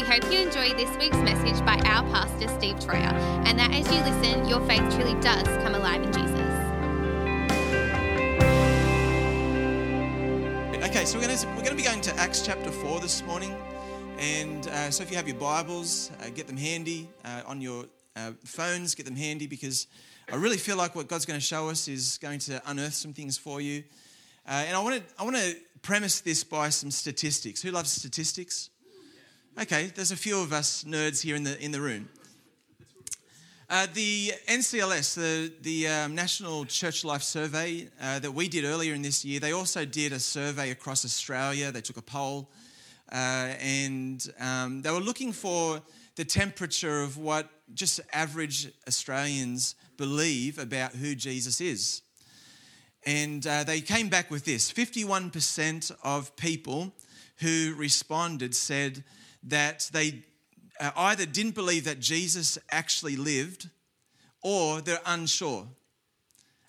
We 0.00 0.06
hope 0.06 0.32
you 0.32 0.38
enjoy 0.38 0.72
this 0.76 0.96
week's 0.96 1.18
message 1.18 1.62
by 1.66 1.76
our 1.84 2.02
pastor, 2.10 2.48
Steve 2.48 2.76
Troyer, 2.76 3.12
and 3.44 3.58
that 3.58 3.70
as 3.70 3.84
you 3.92 4.00
listen, 4.00 4.48
your 4.48 4.66
faith 4.66 4.80
truly 4.94 5.12
does 5.20 5.46
come 5.62 5.74
alive 5.74 6.02
in 6.02 6.10
Jesus. 6.10 6.40
Okay, 10.88 11.04
so 11.04 11.18
we're 11.18 11.26
going 11.26 11.36
to 11.36 11.46
we're 11.48 11.56
going 11.56 11.66
to 11.66 11.74
be 11.74 11.82
going 11.82 12.00
to 12.00 12.14
Acts 12.16 12.40
chapter 12.40 12.70
four 12.70 12.98
this 13.00 13.22
morning, 13.24 13.54
and 14.18 14.66
uh, 14.68 14.90
so 14.90 15.02
if 15.02 15.10
you 15.10 15.18
have 15.18 15.28
your 15.28 15.36
Bibles, 15.36 16.10
uh, 16.22 16.30
get 16.30 16.46
them 16.46 16.56
handy 16.56 17.06
uh, 17.26 17.42
on 17.44 17.60
your 17.60 17.84
uh, 18.16 18.32
phones. 18.42 18.94
Get 18.94 19.04
them 19.04 19.16
handy 19.16 19.46
because 19.46 19.86
I 20.32 20.36
really 20.36 20.56
feel 20.56 20.78
like 20.78 20.96
what 20.96 21.08
God's 21.08 21.26
going 21.26 21.38
to 21.38 21.44
show 21.44 21.68
us 21.68 21.88
is 21.88 22.16
going 22.22 22.38
to 22.38 22.62
unearth 22.64 22.94
some 22.94 23.12
things 23.12 23.36
for 23.36 23.60
you. 23.60 23.84
Uh, 24.48 24.64
and 24.66 24.74
I 24.74 24.80
want 24.80 24.96
to 24.96 25.14
I 25.20 25.24
want 25.24 25.36
to 25.36 25.56
premise 25.82 26.20
this 26.20 26.42
by 26.42 26.70
some 26.70 26.90
statistics. 26.90 27.60
Who 27.60 27.70
loves 27.70 27.92
statistics? 27.92 28.70
Okay, 29.58 29.90
there's 29.94 30.12
a 30.12 30.16
few 30.16 30.40
of 30.40 30.52
us 30.52 30.84
nerds 30.84 31.20
here 31.20 31.34
in 31.34 31.42
the 31.42 31.62
in 31.62 31.72
the 31.72 31.80
room. 31.80 32.08
Uh, 33.68 33.86
the 33.94 34.32
NCLS, 34.48 35.14
the, 35.14 35.52
the 35.62 35.86
um, 35.86 36.14
National 36.14 36.64
Church 36.64 37.04
Life 37.04 37.22
Survey 37.22 37.88
uh, 38.00 38.20
that 38.20 38.32
we 38.32 38.48
did 38.48 38.64
earlier 38.64 38.94
in 38.94 39.02
this 39.02 39.24
year, 39.24 39.38
they 39.38 39.52
also 39.52 39.84
did 39.84 40.12
a 40.12 40.18
survey 40.20 40.70
across 40.70 41.04
Australia. 41.04 41.70
They 41.70 41.80
took 41.80 41.96
a 41.96 42.02
poll 42.02 42.50
uh, 43.12 43.54
and 43.60 44.32
um, 44.40 44.82
they 44.82 44.90
were 44.90 45.00
looking 45.00 45.32
for 45.32 45.82
the 46.16 46.24
temperature 46.24 47.02
of 47.02 47.16
what 47.16 47.48
just 47.74 48.00
average 48.12 48.72
Australians 48.88 49.74
believe 49.96 50.58
about 50.58 50.92
who 50.92 51.14
Jesus 51.14 51.60
is. 51.60 52.02
And 53.04 53.46
uh, 53.46 53.64
they 53.64 53.80
came 53.80 54.08
back 54.08 54.30
with 54.30 54.44
this 54.44 54.72
51% 54.72 55.92
of 56.02 56.34
people 56.36 56.92
who 57.38 57.74
responded 57.76 58.54
said 58.54 59.04
that 59.44 59.88
they 59.92 60.24
uh, 60.78 60.90
either 60.96 61.26
didn't 61.26 61.54
believe 61.54 61.84
that 61.84 62.00
Jesus 62.00 62.58
actually 62.70 63.16
lived 63.16 63.68
or 64.42 64.80
they're 64.80 65.00
unsure. 65.06 65.66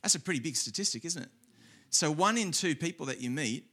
That's 0.02 0.16
a 0.16 0.20
pretty 0.20 0.40
big 0.40 0.56
statistic, 0.56 1.06
isn't 1.06 1.24
it? 1.24 1.30
So, 1.90 2.12
one 2.12 2.38
in 2.38 2.52
two 2.52 2.76
people 2.76 3.06
that 3.08 3.22
you 3.22 3.30
meet, 3.30 3.66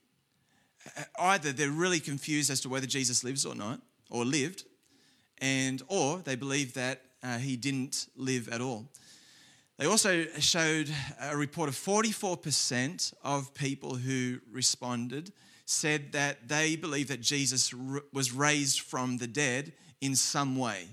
uh, 0.96 1.02
either 1.18 1.52
they're 1.52 1.70
really 1.70 2.00
confused 2.00 2.50
as 2.50 2.60
to 2.62 2.68
whether 2.68 2.86
Jesus 2.86 3.24
lives 3.24 3.46
or 3.46 3.54
not, 3.54 3.80
or 4.10 4.24
lived, 4.24 4.64
and 5.40 5.82
or 5.88 6.18
they 6.18 6.34
believe 6.34 6.74
that 6.74 7.02
uh, 7.22 7.38
he 7.38 7.56
didn't 7.56 8.08
live 8.16 8.48
at 8.48 8.60
all. 8.60 8.88
They 9.78 9.86
also 9.86 10.24
showed 10.40 10.92
a 11.20 11.36
report 11.36 11.68
of 11.68 11.76
44% 11.76 13.14
of 13.22 13.54
people 13.54 13.94
who 13.94 14.40
responded 14.50 15.32
said 15.70 16.12
that 16.12 16.48
they 16.48 16.76
believe 16.76 17.08
that 17.08 17.20
Jesus 17.20 17.74
was 18.10 18.32
raised 18.32 18.80
from 18.80 19.18
the 19.18 19.26
dead 19.26 19.72
in 20.00 20.16
some 20.16 20.56
way. 20.56 20.88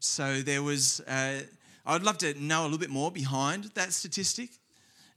So 0.00 0.42
there 0.42 0.64
was, 0.64 1.00
uh, 1.06 1.42
I'd 1.86 2.02
love 2.02 2.18
to 2.18 2.34
know 2.34 2.62
a 2.62 2.64
little 2.64 2.78
bit 2.78 2.90
more 2.90 3.12
behind 3.12 3.64
that 3.74 3.92
statistic 3.92 4.50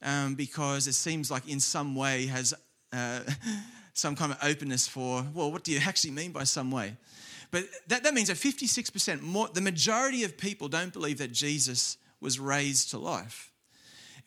um, 0.03 0.35
because 0.35 0.85
it 0.87 0.93
seems 0.93 1.31
like 1.31 1.49
in 1.49 1.59
some 1.59 1.95
way 1.95 2.27
has 2.27 2.53
uh, 2.93 3.21
some 3.93 4.15
kind 4.15 4.31
of 4.31 4.37
openness 4.43 4.87
for, 4.87 5.25
well, 5.33 5.51
what 5.51 5.63
do 5.63 5.71
you 5.71 5.79
actually 5.83 6.11
mean 6.11 6.31
by 6.31 6.43
some 6.43 6.69
way? 6.69 6.95
But 7.49 7.63
that, 7.87 8.03
that 8.03 8.13
means 8.13 8.27
that 8.27 8.37
56% 8.37 9.21
more, 9.21 9.47
the 9.51 9.61
majority 9.61 10.23
of 10.23 10.37
people 10.37 10.67
don't 10.67 10.93
believe 10.93 11.17
that 11.17 11.31
Jesus 11.31 11.97
was 12.21 12.39
raised 12.39 12.91
to 12.91 12.99
life. 12.99 13.51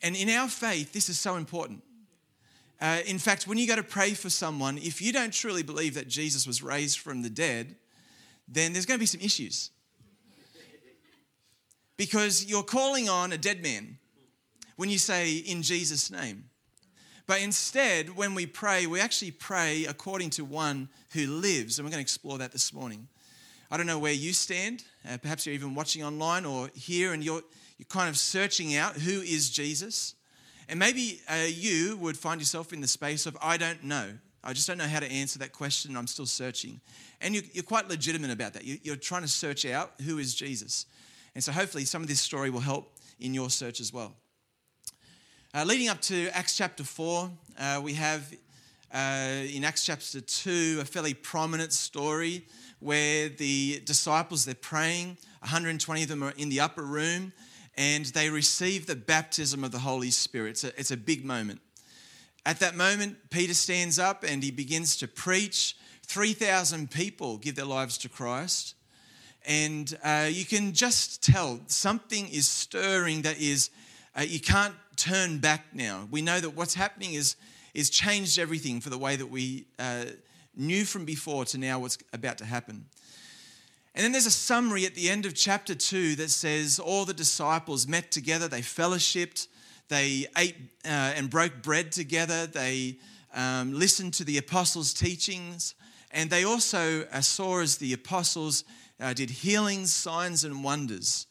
And 0.01 0.13
in 0.13 0.27
our 0.29 0.49
faith, 0.49 0.91
this 0.91 1.07
is 1.07 1.17
so 1.17 1.37
important. 1.37 1.83
Uh, 2.81 3.01
in 3.05 3.19
fact, 3.19 3.47
when 3.47 3.59
you 3.59 3.67
go 3.67 3.75
to 3.75 3.83
pray 3.83 4.15
for 4.15 4.31
someone, 4.31 4.79
if 4.79 5.01
you 5.01 5.13
don't 5.13 5.31
truly 5.31 5.61
believe 5.61 5.93
that 5.93 6.07
Jesus 6.07 6.47
was 6.47 6.63
raised 6.63 6.97
from 6.97 7.21
the 7.21 7.29
dead, 7.29 7.75
then 8.47 8.73
there's 8.73 8.87
going 8.87 8.97
to 8.97 8.99
be 8.99 9.05
some 9.05 9.21
issues. 9.21 9.69
Because 11.95 12.43
you're 12.45 12.63
calling 12.63 13.07
on 13.07 13.31
a 13.31 13.37
dead 13.37 13.61
man 13.61 13.99
when 14.77 14.89
you 14.89 14.97
say, 14.97 15.35
in 15.35 15.61
Jesus' 15.61 16.09
name. 16.09 16.45
But 17.27 17.41
instead, 17.41 18.15
when 18.15 18.33
we 18.33 18.47
pray, 18.47 18.87
we 18.87 18.99
actually 18.99 19.31
pray 19.31 19.85
according 19.85 20.31
to 20.31 20.43
one 20.43 20.89
who 21.13 21.27
lives. 21.27 21.77
And 21.77 21.85
we're 21.85 21.91
going 21.91 21.99
to 21.99 22.07
explore 22.07 22.39
that 22.39 22.51
this 22.51 22.73
morning. 22.73 23.07
I 23.69 23.77
don't 23.77 23.85
know 23.85 23.99
where 23.99 24.11
you 24.11 24.33
stand. 24.33 24.83
Uh, 25.07 25.17
perhaps 25.17 25.45
you're 25.45 25.53
even 25.53 25.75
watching 25.75 26.03
online 26.03 26.45
or 26.45 26.71
here 26.73 27.13
and 27.13 27.23
you're, 27.23 27.43
you're 27.77 27.85
kind 27.89 28.09
of 28.09 28.17
searching 28.17 28.75
out 28.75 28.95
who 28.95 29.21
is 29.21 29.51
Jesus. 29.51 30.15
And 30.71 30.79
maybe 30.79 31.19
uh, 31.27 31.47
you 31.49 31.97
would 31.97 32.17
find 32.17 32.39
yourself 32.39 32.71
in 32.71 32.79
the 32.79 32.87
space 32.87 33.25
of, 33.25 33.37
I 33.41 33.57
don't 33.57 33.83
know. 33.83 34.13
I 34.41 34.53
just 34.53 34.69
don't 34.69 34.77
know 34.77 34.87
how 34.87 35.01
to 35.01 35.11
answer 35.11 35.37
that 35.39 35.51
question. 35.51 35.97
I'm 35.97 36.07
still 36.07 36.25
searching. 36.25 36.79
And 37.19 37.35
you're, 37.35 37.43
you're 37.51 37.65
quite 37.65 37.89
legitimate 37.89 38.31
about 38.31 38.53
that. 38.53 38.63
You're 38.63 38.95
trying 38.95 39.23
to 39.23 39.27
search 39.27 39.65
out 39.65 39.91
who 40.05 40.17
is 40.17 40.33
Jesus. 40.33 40.85
And 41.35 41.43
so 41.43 41.51
hopefully 41.51 41.83
some 41.83 42.01
of 42.01 42.07
this 42.07 42.21
story 42.21 42.49
will 42.49 42.61
help 42.61 42.97
in 43.19 43.33
your 43.33 43.49
search 43.49 43.81
as 43.81 43.91
well. 43.91 44.15
Uh, 45.53 45.65
leading 45.67 45.89
up 45.89 45.99
to 46.03 46.29
Acts 46.29 46.55
chapter 46.55 46.85
4, 46.85 47.29
uh, 47.59 47.81
we 47.83 47.93
have 47.95 48.33
uh, 48.93 49.43
in 49.53 49.65
Acts 49.65 49.85
chapter 49.85 50.21
2 50.21 50.77
a 50.79 50.85
fairly 50.85 51.13
prominent 51.13 51.73
story 51.73 52.45
where 52.79 53.27
the 53.27 53.81
disciples, 53.83 54.45
they're 54.45 54.55
praying. 54.55 55.17
120 55.41 56.03
of 56.03 56.07
them 56.07 56.23
are 56.23 56.33
in 56.37 56.47
the 56.47 56.61
upper 56.61 56.83
room 56.83 57.33
and 57.77 58.05
they 58.07 58.29
receive 58.29 58.85
the 58.85 58.95
baptism 58.95 59.63
of 59.63 59.71
the 59.71 59.79
Holy 59.79 60.11
Spirit. 60.11 60.51
It's 60.51 60.63
a, 60.63 60.79
it's 60.79 60.91
a 60.91 60.97
big 60.97 61.25
moment. 61.25 61.61
At 62.45 62.59
that 62.59 62.75
moment, 62.75 63.17
Peter 63.29 63.53
stands 63.53 63.99
up 63.99 64.23
and 64.27 64.43
he 64.43 64.51
begins 64.51 64.97
to 64.97 65.07
preach. 65.07 65.75
3,000 66.03 66.91
people 66.91 67.37
give 67.37 67.55
their 67.55 67.65
lives 67.65 67.97
to 67.99 68.09
Christ. 68.09 68.75
And 69.45 69.97
uh, 70.03 70.27
you 70.29 70.45
can 70.45 70.73
just 70.73 71.23
tell 71.23 71.61
something 71.67 72.27
is 72.27 72.47
stirring 72.47 73.21
that 73.23 73.39
is, 73.39 73.69
uh, 74.17 74.21
you 74.21 74.39
can't 74.39 74.75
turn 74.95 75.39
back 75.39 75.67
now. 75.73 76.07
We 76.11 76.21
know 76.21 76.39
that 76.39 76.51
what's 76.51 76.73
happening 76.73 77.13
is, 77.13 77.35
is 77.73 77.89
changed 77.89 78.37
everything 78.37 78.81
for 78.81 78.89
the 78.89 78.97
way 78.97 79.15
that 79.15 79.27
we 79.27 79.65
uh, 79.79 80.05
knew 80.55 80.83
from 80.83 81.05
before 81.05 81.45
to 81.45 81.57
now 81.57 81.79
what's 81.79 81.97
about 82.13 82.37
to 82.39 82.45
happen. 82.45 82.85
And 83.93 84.03
then 84.03 84.11
there's 84.13 84.25
a 84.25 84.31
summary 84.31 84.85
at 84.85 84.95
the 84.95 85.09
end 85.09 85.25
of 85.25 85.35
chapter 85.35 85.75
2 85.75 86.15
that 86.15 86.29
says 86.29 86.79
all 86.79 87.03
the 87.03 87.13
disciples 87.13 87.87
met 87.87 88.09
together, 88.11 88.47
they 88.47 88.61
fellowshipped, 88.61 89.47
they 89.91 90.25
ate 90.37 90.55
uh, 90.85 90.87
and 91.17 91.29
broke 91.29 91.61
bread 91.61 91.91
together. 91.91 92.47
They 92.47 92.97
um, 93.33 93.73
listened 93.73 94.13
to 94.15 94.23
the 94.23 94.37
apostles' 94.37 94.93
teachings. 94.93 95.75
And 96.11 96.29
they 96.29 96.45
also 96.45 97.05
uh, 97.11 97.19
saw 97.19 97.59
as 97.59 97.75
the 97.75 97.91
apostles 97.91 98.63
uh, 99.01 99.13
did 99.13 99.29
healings, 99.29 99.91
signs, 99.93 100.45
and 100.45 100.63
wonders. 100.63 101.27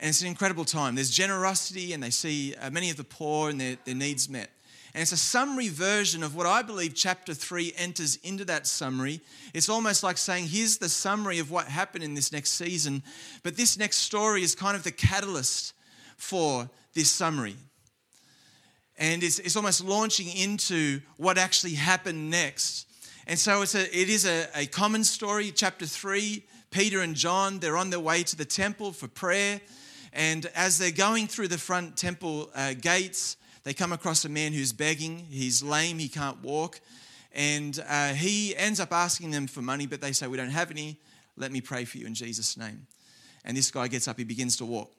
And 0.00 0.08
it's 0.08 0.20
an 0.20 0.26
incredible 0.26 0.64
time. 0.64 0.96
There's 0.96 1.12
generosity, 1.12 1.92
and 1.92 2.02
they 2.02 2.10
see 2.10 2.56
uh, 2.56 2.70
many 2.70 2.90
of 2.90 2.96
the 2.96 3.04
poor 3.04 3.50
and 3.50 3.60
their, 3.60 3.76
their 3.84 3.94
needs 3.94 4.28
met. 4.28 4.50
And 4.94 5.02
it's 5.02 5.12
a 5.12 5.16
summary 5.16 5.68
version 5.68 6.22
of 6.22 6.36
what 6.36 6.46
I 6.46 6.62
believe 6.62 6.94
chapter 6.94 7.32
3 7.32 7.72
enters 7.76 8.16
into 8.16 8.44
that 8.46 8.66
summary. 8.66 9.20
It's 9.54 9.68
almost 9.68 10.02
like 10.02 10.18
saying, 10.18 10.48
here's 10.48 10.78
the 10.78 10.88
summary 10.88 11.38
of 11.38 11.50
what 11.50 11.66
happened 11.66 12.04
in 12.04 12.14
this 12.14 12.32
next 12.32 12.52
season. 12.52 13.02
But 13.42 13.56
this 13.56 13.78
next 13.78 13.98
story 13.98 14.42
is 14.42 14.54
kind 14.54 14.76
of 14.76 14.82
the 14.82 14.92
catalyst 14.92 15.72
for 16.16 16.68
this 16.94 17.10
summary 17.10 17.56
and 19.02 19.22
it's, 19.24 19.40
it's 19.40 19.56
almost 19.56 19.84
launching 19.84 20.28
into 20.28 21.00
what 21.16 21.36
actually 21.36 21.74
happened 21.74 22.30
next. 22.30 22.86
And 23.26 23.36
so 23.38 23.62
it's 23.62 23.74
a, 23.74 23.82
it 23.82 24.08
is 24.08 24.26
a, 24.26 24.46
a 24.54 24.66
common 24.66 25.02
story. 25.02 25.50
Chapter 25.50 25.86
3, 25.86 26.44
Peter 26.70 27.00
and 27.00 27.16
John, 27.16 27.58
they're 27.58 27.76
on 27.76 27.90
their 27.90 28.00
way 28.00 28.22
to 28.22 28.36
the 28.36 28.44
temple 28.44 28.92
for 28.92 29.08
prayer. 29.08 29.60
And 30.12 30.46
as 30.54 30.78
they're 30.78 30.92
going 30.92 31.26
through 31.26 31.48
the 31.48 31.58
front 31.58 31.96
temple 31.96 32.50
uh, 32.54 32.74
gates, 32.80 33.36
they 33.64 33.74
come 33.74 33.92
across 33.92 34.24
a 34.24 34.28
man 34.28 34.52
who's 34.52 34.72
begging. 34.72 35.26
He's 35.30 35.62
lame, 35.62 35.98
he 35.98 36.08
can't 36.08 36.42
walk. 36.42 36.80
And 37.32 37.82
uh, 37.88 38.14
he 38.14 38.56
ends 38.56 38.80
up 38.80 38.92
asking 38.92 39.30
them 39.30 39.46
for 39.46 39.62
money, 39.62 39.86
but 39.86 40.00
they 40.00 40.12
say, 40.12 40.26
We 40.26 40.36
don't 40.36 40.50
have 40.50 40.70
any. 40.70 40.98
Let 41.36 41.50
me 41.50 41.60
pray 41.60 41.84
for 41.84 41.98
you 41.98 42.06
in 42.06 42.14
Jesus' 42.14 42.56
name. 42.56 42.86
And 43.44 43.56
this 43.56 43.70
guy 43.70 43.88
gets 43.88 44.06
up, 44.06 44.18
he 44.18 44.24
begins 44.24 44.56
to 44.58 44.64
walk. 44.64 44.92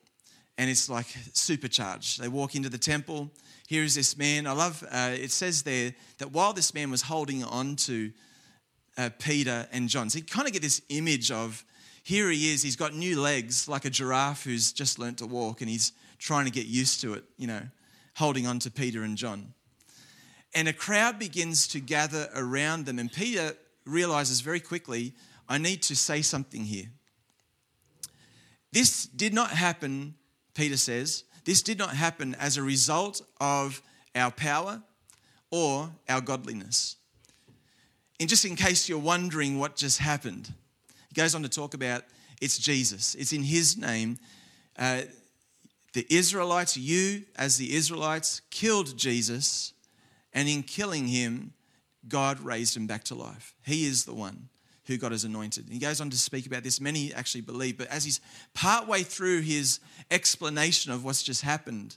And 0.57 0.69
it's 0.69 0.89
like 0.89 1.07
supercharged. 1.33 2.19
They 2.19 2.27
walk 2.27 2.55
into 2.55 2.69
the 2.69 2.77
temple 2.77 3.31
here 3.67 3.83
is 3.83 3.95
this 3.95 4.17
man. 4.17 4.45
I 4.45 4.51
love, 4.51 4.83
uh, 4.91 5.11
it 5.13 5.31
says 5.31 5.63
there 5.63 5.93
that 6.17 6.31
while 6.31 6.53
this 6.53 6.73
man 6.73 6.91
was 6.91 7.01
holding 7.01 7.43
on 7.43 7.75
to 7.77 8.11
uh, 8.97 9.09
Peter 9.19 9.67
and 9.71 9.89
John, 9.89 10.09
so 10.09 10.19
you 10.19 10.23
kind 10.23 10.47
of 10.47 10.53
get 10.53 10.61
this 10.61 10.81
image 10.89 11.31
of 11.31 11.63
here 12.03 12.29
he 12.29 12.53
is, 12.53 12.61
he's 12.61 12.75
got 12.75 12.93
new 12.93 13.19
legs 13.19 13.67
like 13.67 13.85
a 13.85 13.89
giraffe 13.89 14.43
who's 14.43 14.73
just 14.73 14.99
learnt 14.99 15.19
to 15.19 15.25
walk 15.25 15.61
and 15.61 15.69
he's 15.69 15.93
trying 16.19 16.45
to 16.45 16.51
get 16.51 16.65
used 16.65 17.01
to 17.01 17.13
it, 17.13 17.23
you 17.38 17.47
know, 17.47 17.61
holding 18.15 18.48
on 18.48 18.60
to 18.60 18.71
Peter 18.71 19.04
and 19.04 19.18
John. 19.18 19.54
And 20.54 20.68
a 20.68 20.74
crowd 20.74 21.18
begins 21.18 21.68
to 21.69 21.80
gather 21.80 22.30
around 22.36 22.86
them, 22.86 23.00
and 23.00 23.12
Peter 23.12 23.56
realizes 23.86 24.42
very 24.42 24.60
quickly, 24.60 25.13
I 25.50 25.57
need 25.57 25.81
to 25.83 25.95
say 25.95 26.21
something 26.21 26.63
here. 26.63 26.89
This 28.71 29.06
did 29.06 29.33
not 29.33 29.51
happen, 29.51 30.15
Peter 30.54 30.77
says, 30.77 31.24
this 31.45 31.62
did 31.62 31.77
not 31.77 31.95
happen 31.95 32.36
as 32.39 32.57
a 32.57 32.63
result 32.63 33.21
of 33.42 33.81
our 34.15 34.31
power 34.31 34.81
or 35.51 35.92
our 36.07 36.21
godliness. 36.21 36.95
And 38.19 38.30
just 38.30 38.45
in 38.45 38.56
case 38.56 38.88
you're 38.88 39.00
wondering 39.00 39.60
what 39.60 39.75
just 39.75 40.00
happened, 40.00 40.54
He 41.10 41.15
goes 41.15 41.36
on 41.36 41.44
to 41.44 41.50
talk 41.50 41.74
about 41.74 42.04
it's 42.44 42.57
Jesus, 42.57 43.15
it's 43.15 43.31
in 43.31 43.44
his 43.44 43.77
name. 43.77 44.19
Uh, 44.77 45.04
the 45.93 46.05
Israelites, 46.09 46.75
you 46.75 47.23
as 47.35 47.57
the 47.57 47.75
Israelites, 47.75 48.41
killed 48.49 48.97
Jesus, 48.97 49.73
and 50.33 50.49
in 50.49 50.63
killing 50.63 51.07
him, 51.07 51.53
God 52.07 52.39
raised 52.39 52.75
him 52.75 52.87
back 52.87 53.03
to 53.05 53.15
life. 53.15 53.55
He 53.65 53.85
is 53.85 54.05
the 54.05 54.13
one 54.13 54.49
who 54.85 54.97
God 54.97 55.11
has 55.11 55.23
anointed. 55.23 55.65
And 55.65 55.73
He 55.73 55.79
goes 55.79 56.01
on 56.01 56.09
to 56.09 56.17
speak 56.17 56.45
about 56.45 56.63
this. 56.63 56.81
Many 56.81 57.13
actually 57.13 57.41
believe, 57.41 57.77
but 57.77 57.87
as 57.87 58.03
he's 58.03 58.19
partway 58.53 59.03
through 59.03 59.41
his 59.41 59.79
explanation 60.11 60.91
of 60.91 61.05
what's 61.05 61.23
just 61.23 61.41
happened, 61.41 61.95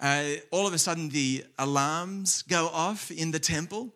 uh, 0.00 0.24
all 0.50 0.66
of 0.66 0.74
a 0.74 0.78
sudden 0.78 1.08
the 1.08 1.44
alarms 1.58 2.42
go 2.42 2.68
off 2.72 3.10
in 3.10 3.30
the 3.30 3.38
temple, 3.38 3.90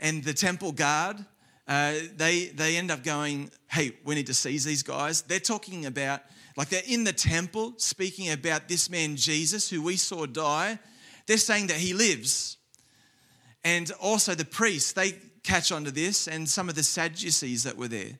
and 0.00 0.24
the 0.24 0.34
temple 0.34 0.72
guard. 0.72 1.24
Uh, 1.66 1.94
they, 2.16 2.46
they 2.46 2.78
end 2.78 2.90
up 2.90 3.04
going, 3.04 3.50
hey, 3.70 3.92
we 4.02 4.14
need 4.14 4.26
to 4.26 4.32
seize 4.32 4.64
these 4.64 4.82
guys. 4.82 5.20
They're 5.22 5.38
talking 5.38 5.84
about, 5.84 6.22
like 6.58 6.70
they're 6.70 6.82
in 6.88 7.04
the 7.04 7.12
temple 7.12 7.74
speaking 7.76 8.32
about 8.32 8.66
this 8.66 8.90
man 8.90 9.14
Jesus 9.14 9.70
who 9.70 9.80
we 9.80 9.96
saw 9.96 10.26
die. 10.26 10.80
They're 11.28 11.36
saying 11.36 11.68
that 11.68 11.76
he 11.76 11.94
lives. 11.94 12.56
And 13.62 13.92
also 14.00 14.34
the 14.34 14.44
priests, 14.44 14.92
they 14.92 15.12
catch 15.44 15.70
on 15.70 15.84
to 15.84 15.92
this, 15.92 16.26
and 16.26 16.48
some 16.48 16.68
of 16.68 16.74
the 16.74 16.82
Sadducees 16.82 17.62
that 17.62 17.76
were 17.76 17.86
there. 17.86 18.18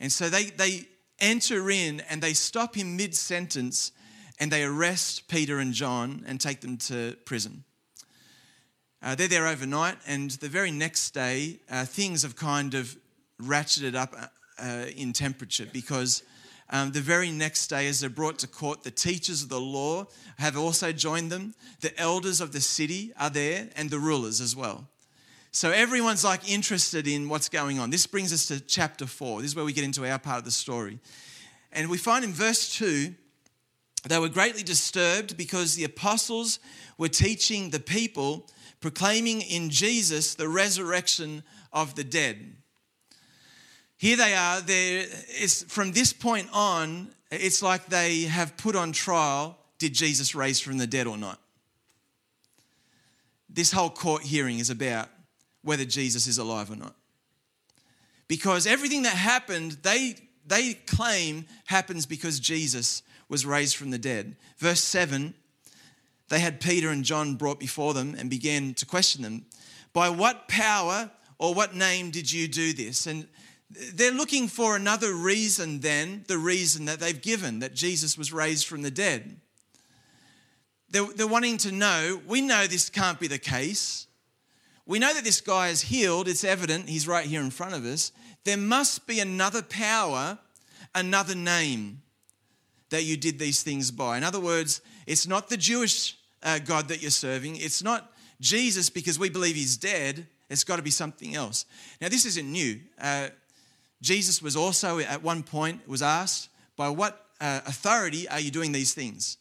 And 0.00 0.12
so 0.12 0.28
they, 0.28 0.44
they 0.44 0.86
enter 1.18 1.70
in 1.70 2.02
and 2.10 2.20
they 2.20 2.34
stop 2.34 2.74
him 2.74 2.94
mid 2.94 3.14
sentence 3.14 3.92
and 4.38 4.52
they 4.52 4.64
arrest 4.64 5.26
Peter 5.28 5.58
and 5.58 5.72
John 5.72 6.24
and 6.26 6.38
take 6.38 6.60
them 6.60 6.76
to 6.76 7.16
prison. 7.24 7.64
Uh, 9.00 9.14
they're 9.14 9.28
there 9.28 9.46
overnight, 9.46 9.96
and 10.06 10.32
the 10.32 10.48
very 10.48 10.72
next 10.72 11.12
day, 11.14 11.60
uh, 11.70 11.86
things 11.86 12.22
have 12.22 12.36
kind 12.36 12.74
of 12.74 12.96
ratcheted 13.40 13.94
up 13.94 14.14
uh, 14.14 14.26
uh, 14.62 14.86
in 14.94 15.14
temperature 15.14 15.66
because 15.72 16.22
um, 16.70 16.92
the 16.92 17.00
very 17.00 17.30
next 17.30 17.68
day, 17.68 17.86
as 17.86 18.00
they're 18.00 18.10
brought 18.10 18.38
to 18.40 18.46
court, 18.46 18.82
the 18.82 18.90
teachers 18.90 19.42
of 19.42 19.48
the 19.48 19.60
law 19.60 20.06
have 20.38 20.56
also 20.56 20.92
joined 20.92 21.32
them. 21.32 21.54
The 21.80 21.98
elders 21.98 22.40
of 22.40 22.52
the 22.52 22.60
city 22.60 23.12
are 23.18 23.30
there, 23.30 23.68
and 23.76 23.88
the 23.90 23.98
rulers 23.98 24.40
as 24.40 24.54
well. 24.54 24.86
So 25.50 25.70
everyone's 25.70 26.24
like 26.24 26.50
interested 26.50 27.08
in 27.08 27.28
what's 27.28 27.48
going 27.48 27.78
on. 27.78 27.90
This 27.90 28.06
brings 28.06 28.32
us 28.32 28.46
to 28.48 28.60
chapter 28.60 29.06
4. 29.06 29.40
This 29.40 29.52
is 29.52 29.56
where 29.56 29.64
we 29.64 29.72
get 29.72 29.84
into 29.84 30.06
our 30.06 30.18
part 30.18 30.38
of 30.38 30.44
the 30.44 30.50
story. 30.50 30.98
And 31.72 31.88
we 31.88 31.98
find 31.98 32.24
in 32.24 32.32
verse 32.32 32.74
2 32.76 33.14
they 34.04 34.18
were 34.18 34.28
greatly 34.28 34.62
disturbed 34.62 35.36
because 35.36 35.74
the 35.74 35.84
apostles 35.84 36.60
were 36.98 37.08
teaching 37.08 37.70
the 37.70 37.80
people, 37.80 38.46
proclaiming 38.80 39.42
in 39.42 39.70
Jesus 39.70 40.34
the 40.34 40.48
resurrection 40.48 41.42
of 41.72 41.94
the 41.94 42.04
dead. 42.04 42.56
Here 43.98 44.16
they 44.16 44.34
are. 44.34 44.60
There, 44.60 45.06
it's, 45.28 45.62
from 45.64 45.92
this 45.92 46.12
point 46.12 46.48
on, 46.52 47.08
it's 47.30 47.62
like 47.62 47.86
they 47.86 48.22
have 48.22 48.56
put 48.56 48.74
on 48.74 48.92
trial 48.92 49.58
did 49.78 49.94
Jesus 49.94 50.34
raise 50.34 50.58
from 50.58 50.78
the 50.78 50.88
dead 50.88 51.06
or 51.06 51.16
not? 51.16 51.38
This 53.48 53.70
whole 53.70 53.90
court 53.90 54.22
hearing 54.22 54.58
is 54.58 54.70
about 54.70 55.08
whether 55.62 55.84
Jesus 55.84 56.26
is 56.26 56.38
alive 56.38 56.70
or 56.70 56.76
not. 56.76 56.94
Because 58.26 58.66
everything 58.66 59.02
that 59.02 59.14
happened, 59.14 59.78
they, 59.82 60.16
they 60.46 60.74
claim 60.74 61.46
happens 61.66 62.06
because 62.06 62.40
Jesus 62.40 63.02
was 63.28 63.46
raised 63.46 63.76
from 63.76 63.90
the 63.90 63.98
dead. 63.98 64.36
Verse 64.58 64.82
7 64.82 65.34
they 66.28 66.40
had 66.40 66.60
Peter 66.60 66.90
and 66.90 67.04
John 67.04 67.36
brought 67.36 67.58
before 67.58 67.94
them 67.94 68.14
and 68.18 68.28
began 68.28 68.74
to 68.74 68.86
question 68.86 69.22
them. 69.22 69.46
By 69.92 70.10
what 70.10 70.46
power 70.46 71.10
or 71.38 71.54
what 71.54 71.74
name 71.74 72.10
did 72.10 72.30
you 72.30 72.48
do 72.48 72.72
this? 72.72 73.06
And 73.06 73.26
they're 73.70 74.12
looking 74.12 74.48
for 74.48 74.76
another 74.76 75.14
reason 75.14 75.80
than 75.80 76.24
the 76.26 76.38
reason 76.38 76.86
that 76.86 77.00
they've 77.00 77.20
given 77.20 77.58
that 77.58 77.74
Jesus 77.74 78.16
was 78.16 78.32
raised 78.32 78.66
from 78.66 78.82
the 78.82 78.90
dead. 78.90 79.40
They're, 80.90 81.06
they're 81.14 81.26
wanting 81.26 81.58
to 81.58 81.72
know 81.72 82.20
we 82.26 82.40
know 82.40 82.66
this 82.66 82.88
can't 82.88 83.20
be 83.20 83.26
the 83.26 83.38
case. 83.38 84.06
We 84.86 84.98
know 84.98 85.12
that 85.12 85.24
this 85.24 85.42
guy 85.42 85.68
is 85.68 85.82
healed. 85.82 86.28
It's 86.28 86.44
evident. 86.44 86.88
He's 86.88 87.06
right 87.06 87.26
here 87.26 87.42
in 87.42 87.50
front 87.50 87.74
of 87.74 87.84
us. 87.84 88.10
There 88.44 88.56
must 88.56 89.06
be 89.06 89.20
another 89.20 89.60
power, 89.60 90.38
another 90.94 91.34
name 91.34 92.00
that 92.88 93.04
you 93.04 93.18
did 93.18 93.38
these 93.38 93.62
things 93.62 93.90
by. 93.90 94.16
In 94.16 94.24
other 94.24 94.40
words, 94.40 94.80
it's 95.06 95.26
not 95.26 95.50
the 95.50 95.58
Jewish 95.58 96.16
uh, 96.42 96.58
God 96.58 96.88
that 96.88 97.02
you're 97.02 97.10
serving, 97.10 97.56
it's 97.56 97.82
not 97.82 98.12
Jesus 98.40 98.88
because 98.88 99.18
we 99.18 99.28
believe 99.28 99.56
he's 99.56 99.76
dead. 99.76 100.26
It's 100.48 100.64
got 100.64 100.76
to 100.76 100.82
be 100.82 100.90
something 100.90 101.34
else. 101.34 101.66
Now, 102.00 102.08
this 102.08 102.24
isn't 102.24 102.50
new. 102.50 102.80
Uh, 102.98 103.28
Jesus 104.00 104.40
was 104.40 104.56
also 104.56 104.98
at 104.98 105.22
one 105.22 105.42
point 105.42 105.86
was 105.88 106.02
asked, 106.02 106.48
"By 106.76 106.88
what 106.90 107.26
uh, 107.40 107.60
authority 107.66 108.28
are 108.28 108.40
you 108.40 108.50
doing 108.50 108.72
these 108.72 108.94
things?" 108.94 109.38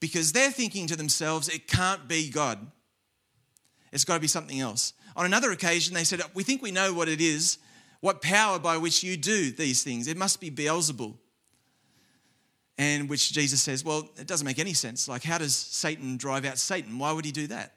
Because 0.00 0.32
they're 0.32 0.52
thinking 0.52 0.86
to 0.86 0.96
themselves, 0.96 1.48
"It 1.48 1.66
can't 1.66 2.06
be 2.06 2.30
God. 2.30 2.58
It's 3.92 4.04
got 4.04 4.14
to 4.14 4.20
be 4.20 4.28
something 4.28 4.60
else." 4.60 4.92
On 5.16 5.26
another 5.26 5.50
occasion, 5.50 5.94
they 5.94 6.04
said, 6.04 6.22
"We 6.34 6.44
think 6.44 6.62
we 6.62 6.70
know 6.70 6.92
what 6.94 7.08
it 7.08 7.20
is. 7.20 7.58
What 8.00 8.22
power 8.22 8.60
by 8.60 8.76
which 8.76 9.02
you 9.02 9.16
do 9.16 9.50
these 9.50 9.82
things? 9.82 10.06
It 10.06 10.16
must 10.16 10.40
be 10.40 10.50
Beelzebul." 10.50 11.16
and 12.78 13.08
which 13.08 13.32
Jesus 13.32 13.60
says, 13.60 13.84
well, 13.84 14.08
it 14.18 14.28
doesn't 14.28 14.46
make 14.46 14.60
any 14.60 14.72
sense. 14.72 15.08
Like, 15.08 15.24
how 15.24 15.36
does 15.36 15.54
Satan 15.54 16.16
drive 16.16 16.44
out 16.44 16.58
Satan? 16.58 16.98
Why 16.98 17.10
would 17.10 17.24
he 17.24 17.32
do 17.32 17.48
that? 17.48 17.74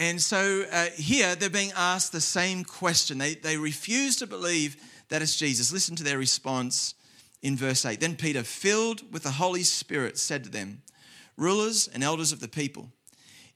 And 0.00 0.20
so 0.20 0.64
uh, 0.72 0.86
here 0.96 1.36
they're 1.36 1.50
being 1.50 1.72
asked 1.76 2.10
the 2.10 2.20
same 2.20 2.64
question. 2.64 3.18
They, 3.18 3.34
they 3.34 3.58
refuse 3.58 4.16
to 4.16 4.26
believe 4.26 4.76
that 5.10 5.20
it's 5.20 5.36
Jesus. 5.36 5.72
Listen 5.72 5.94
to 5.96 6.02
their 6.02 6.18
response 6.18 6.94
in 7.42 7.54
verse 7.54 7.84
8. 7.84 8.00
Then 8.00 8.16
Peter, 8.16 8.42
filled 8.42 9.12
with 9.12 9.22
the 9.22 9.32
Holy 9.32 9.62
Spirit, 9.62 10.18
said 10.18 10.42
to 10.44 10.50
them, 10.50 10.80
Rulers 11.36 11.86
and 11.86 12.02
elders 12.02 12.32
of 12.32 12.40
the 12.40 12.48
people, 12.48 12.88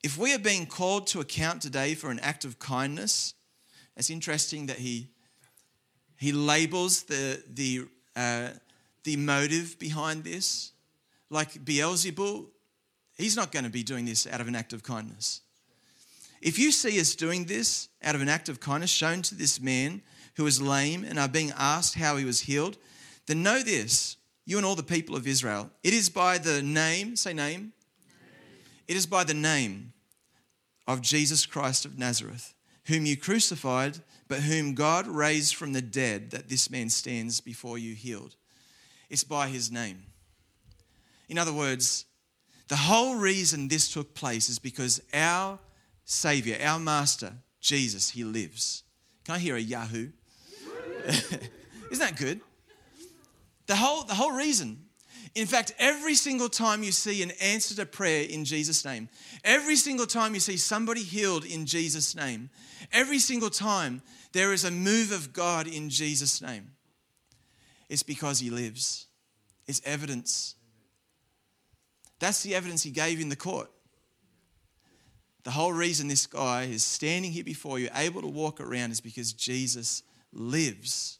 if 0.02 0.18
we 0.18 0.34
are 0.34 0.38
being 0.38 0.66
called 0.66 1.06
to 1.08 1.20
account 1.20 1.62
today 1.62 1.94
for 1.94 2.10
an 2.10 2.20
act 2.20 2.44
of 2.44 2.58
kindness, 2.58 3.32
it's 3.96 4.10
interesting 4.10 4.66
that 4.66 4.76
he, 4.76 5.08
he 6.16 6.30
labels 6.30 7.04
the, 7.04 7.42
the 7.48 7.86
uh, 8.14 8.50
the 9.04 9.16
motive 9.16 9.78
behind 9.78 10.24
this. 10.24 10.72
Like 11.30 11.52
Beelzebul, 11.64 12.46
he's 13.16 13.36
not 13.36 13.52
going 13.52 13.64
to 13.64 13.70
be 13.70 13.82
doing 13.82 14.04
this 14.04 14.26
out 14.26 14.40
of 14.40 14.48
an 14.48 14.56
act 14.56 14.72
of 14.72 14.82
kindness. 14.82 15.40
If 16.44 16.58
you 16.58 16.72
see 16.72 17.00
us 17.00 17.14
doing 17.14 17.46
this 17.46 17.88
out 18.02 18.14
of 18.14 18.20
an 18.20 18.28
act 18.28 18.50
of 18.50 18.60
kindness 18.60 18.90
shown 18.90 19.22
to 19.22 19.34
this 19.34 19.62
man 19.62 20.02
who 20.36 20.46
is 20.46 20.60
lame 20.60 21.02
and 21.02 21.18
are 21.18 21.26
being 21.26 21.50
asked 21.56 21.94
how 21.94 22.18
he 22.18 22.26
was 22.26 22.40
healed, 22.40 22.76
then 23.26 23.42
know 23.42 23.62
this, 23.62 24.18
you 24.44 24.58
and 24.58 24.66
all 24.66 24.74
the 24.74 24.82
people 24.82 25.16
of 25.16 25.26
Israel. 25.26 25.70
It 25.82 25.94
is 25.94 26.10
by 26.10 26.36
the 26.36 26.62
name, 26.62 27.16
say 27.16 27.32
name. 27.32 27.60
name. 27.60 27.72
It 28.86 28.94
is 28.94 29.06
by 29.06 29.24
the 29.24 29.32
name 29.32 29.94
of 30.86 31.00
Jesus 31.00 31.46
Christ 31.46 31.86
of 31.86 31.98
Nazareth, 31.98 32.52
whom 32.88 33.06
you 33.06 33.16
crucified, 33.16 34.00
but 34.28 34.40
whom 34.40 34.74
God 34.74 35.06
raised 35.06 35.54
from 35.54 35.72
the 35.72 35.80
dead, 35.80 36.30
that 36.32 36.50
this 36.50 36.68
man 36.68 36.90
stands 36.90 37.40
before 37.40 37.78
you 37.78 37.94
healed. 37.94 38.36
It's 39.08 39.24
by 39.24 39.48
his 39.48 39.72
name. 39.72 40.02
In 41.26 41.38
other 41.38 41.54
words, 41.54 42.04
the 42.68 42.76
whole 42.76 43.16
reason 43.16 43.68
this 43.68 43.90
took 43.90 44.12
place 44.12 44.50
is 44.50 44.58
because 44.58 45.00
our 45.14 45.58
Savior, 46.04 46.58
our 46.62 46.78
Master, 46.78 47.32
Jesus, 47.60 48.10
he 48.10 48.24
lives. 48.24 48.82
Can 49.24 49.36
I 49.36 49.38
hear 49.38 49.56
a 49.56 49.60
Yahoo? 49.60 50.10
Isn't 51.06 51.98
that 51.98 52.16
good? 52.16 52.40
The 53.66 53.76
whole, 53.76 54.04
the 54.04 54.14
whole 54.14 54.32
reason. 54.32 54.84
In 55.34 55.46
fact, 55.46 55.74
every 55.78 56.14
single 56.14 56.48
time 56.48 56.82
you 56.82 56.92
see 56.92 57.22
an 57.22 57.32
answer 57.42 57.74
to 57.76 57.86
prayer 57.86 58.24
in 58.28 58.44
Jesus' 58.44 58.84
name, 58.84 59.08
every 59.42 59.76
single 59.76 60.06
time 60.06 60.34
you 60.34 60.40
see 60.40 60.56
somebody 60.56 61.02
healed 61.02 61.44
in 61.44 61.66
Jesus' 61.66 62.14
name, 62.14 62.50
every 62.92 63.18
single 63.18 63.50
time 63.50 64.02
there 64.32 64.52
is 64.52 64.64
a 64.64 64.70
move 64.70 65.10
of 65.10 65.32
God 65.32 65.66
in 65.66 65.88
Jesus' 65.90 66.40
name. 66.40 66.72
It's 67.88 68.02
because 68.02 68.38
he 68.38 68.50
lives. 68.50 69.06
It's 69.66 69.80
evidence. 69.84 70.54
That's 72.20 72.42
the 72.42 72.54
evidence 72.54 72.82
he 72.82 72.90
gave 72.90 73.20
in 73.20 73.28
the 73.28 73.36
court. 73.36 73.70
The 75.44 75.50
whole 75.50 75.72
reason 75.72 76.08
this 76.08 76.26
guy 76.26 76.64
is 76.64 76.82
standing 76.82 77.30
here 77.30 77.44
before 77.44 77.78
you, 77.78 77.90
able 77.94 78.22
to 78.22 78.26
walk 78.26 78.60
around, 78.60 78.90
is 78.90 79.00
because 79.00 79.32
Jesus 79.32 80.02
lives. 80.32 81.18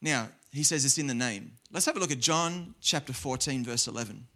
Now, 0.00 0.28
he 0.52 0.62
says 0.62 0.84
it's 0.84 0.96
in 0.96 1.08
the 1.08 1.14
name. 1.14 1.52
Let's 1.72 1.86
have 1.86 1.96
a 1.96 2.00
look 2.00 2.12
at 2.12 2.20
John 2.20 2.74
chapter 2.80 3.12
14, 3.12 3.64
verse 3.64 3.88
11. 3.88 4.26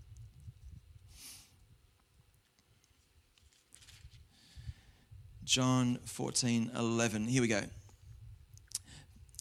John 5.44 5.98
14, 6.04 6.72
11. 6.76 7.28
Here 7.28 7.42
we 7.42 7.48
go. 7.48 7.62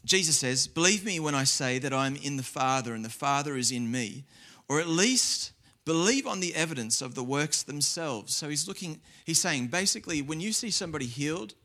Jesus 0.05 0.37
says, 0.37 0.67
Believe 0.67 1.03
me 1.05 1.19
when 1.19 1.35
I 1.35 1.43
say 1.43 1.79
that 1.79 1.93
I'm 1.93 2.15
in 2.15 2.37
the 2.37 2.43
Father 2.43 2.93
and 2.93 3.03
the 3.03 3.09
Father 3.09 3.57
is 3.57 3.71
in 3.71 3.91
me, 3.91 4.25
or 4.67 4.79
at 4.79 4.87
least 4.87 5.51
believe 5.89 6.27
on 6.27 6.39
the 6.39 6.53
evidence 6.53 7.01
of 7.01 7.15
the 7.15 7.23
works 7.23 7.63
themselves. 7.63 8.35
So 8.35 8.47
he's 8.47 8.67
looking, 8.67 9.01
he's 9.25 9.41
saying 9.41 9.69
basically, 9.69 10.21
when 10.21 10.39
you 10.39 10.51
see 10.51 10.69
somebody 10.69 11.07
healed, 11.07 11.55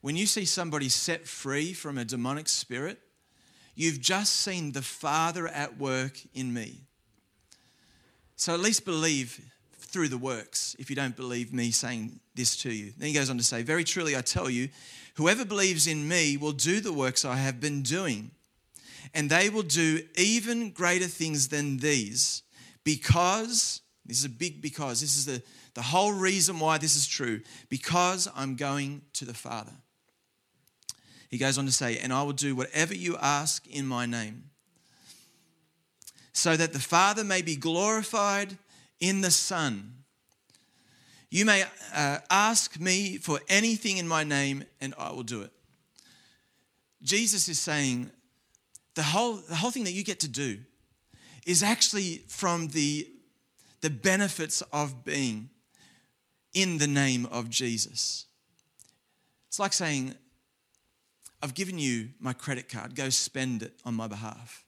when 0.00 0.16
you 0.16 0.26
see 0.26 0.44
somebody 0.44 0.88
set 0.88 1.28
free 1.28 1.72
from 1.72 1.96
a 1.96 2.04
demonic 2.04 2.48
spirit, 2.48 2.98
you've 3.76 4.00
just 4.00 4.32
seen 4.38 4.72
the 4.72 4.82
Father 4.82 5.46
at 5.46 5.78
work 5.78 6.18
in 6.34 6.52
me. 6.52 6.80
So 8.34 8.54
at 8.54 8.58
least 8.58 8.84
believe 8.84 9.40
through 9.78 10.08
the 10.08 10.18
works 10.18 10.74
if 10.80 10.90
you 10.90 10.96
don't 10.96 11.14
believe 11.14 11.52
me 11.52 11.70
saying 11.70 12.18
this 12.34 12.56
to 12.62 12.72
you. 12.72 12.92
Then 12.98 13.06
he 13.06 13.14
goes 13.14 13.30
on 13.30 13.38
to 13.38 13.44
say, 13.44 13.62
Very 13.62 13.84
truly 13.84 14.16
I 14.16 14.20
tell 14.22 14.50
you, 14.50 14.68
whoever 15.14 15.44
believes 15.44 15.86
in 15.86 16.08
me 16.08 16.36
will 16.36 16.50
do 16.50 16.80
the 16.80 16.92
works 16.92 17.24
I 17.24 17.36
have 17.36 17.60
been 17.60 17.82
doing, 17.82 18.32
and 19.14 19.30
they 19.30 19.48
will 19.48 19.62
do 19.62 20.00
even 20.16 20.72
greater 20.72 21.06
things 21.06 21.50
than 21.50 21.76
these, 21.76 22.42
because, 22.94 23.82
this 24.04 24.18
is 24.18 24.24
a 24.24 24.28
big 24.28 24.60
because, 24.60 25.00
this 25.00 25.16
is 25.16 25.24
the, 25.24 25.42
the 25.74 25.82
whole 25.82 26.12
reason 26.12 26.58
why 26.58 26.78
this 26.78 26.96
is 26.96 27.06
true, 27.06 27.40
because 27.68 28.28
I'm 28.34 28.56
going 28.56 29.02
to 29.14 29.24
the 29.24 29.34
Father. 29.34 29.72
He 31.28 31.38
goes 31.38 31.56
on 31.56 31.66
to 31.66 31.72
say, 31.72 31.98
And 31.98 32.12
I 32.12 32.24
will 32.24 32.32
do 32.32 32.56
whatever 32.56 32.94
you 32.94 33.16
ask 33.20 33.64
in 33.68 33.86
my 33.86 34.06
name, 34.06 34.50
so 36.32 36.56
that 36.56 36.72
the 36.72 36.80
Father 36.80 37.22
may 37.22 37.42
be 37.42 37.54
glorified 37.54 38.58
in 38.98 39.20
the 39.20 39.30
Son. 39.30 39.94
You 41.30 41.44
may 41.44 41.62
uh, 41.94 42.18
ask 42.28 42.80
me 42.80 43.18
for 43.18 43.38
anything 43.48 43.98
in 43.98 44.08
my 44.08 44.24
name, 44.24 44.64
and 44.80 44.94
I 44.98 45.12
will 45.12 45.22
do 45.22 45.42
it. 45.42 45.52
Jesus 47.02 47.48
is 47.48 47.60
saying 47.60 48.10
the 48.96 49.04
whole, 49.04 49.36
the 49.36 49.54
whole 49.54 49.70
thing 49.70 49.84
that 49.84 49.92
you 49.92 50.02
get 50.02 50.20
to 50.20 50.28
do 50.28 50.58
is 51.50 51.62
actually 51.62 52.22
from 52.28 52.68
the, 52.68 53.08
the 53.80 53.90
benefits 53.90 54.62
of 54.72 55.04
being 55.04 55.50
in 56.52 56.78
the 56.78 56.86
name 56.86 57.26
of 57.26 57.50
Jesus. 57.50 58.26
It's 59.48 59.58
like 59.58 59.72
saying, 59.72 60.14
I've 61.42 61.54
given 61.54 61.78
you 61.78 62.10
my 62.20 62.32
credit 62.32 62.68
card, 62.68 62.94
go 62.94 63.08
spend 63.08 63.62
it 63.62 63.72
on 63.84 63.94
my 63.94 64.06
behalf, 64.06 64.64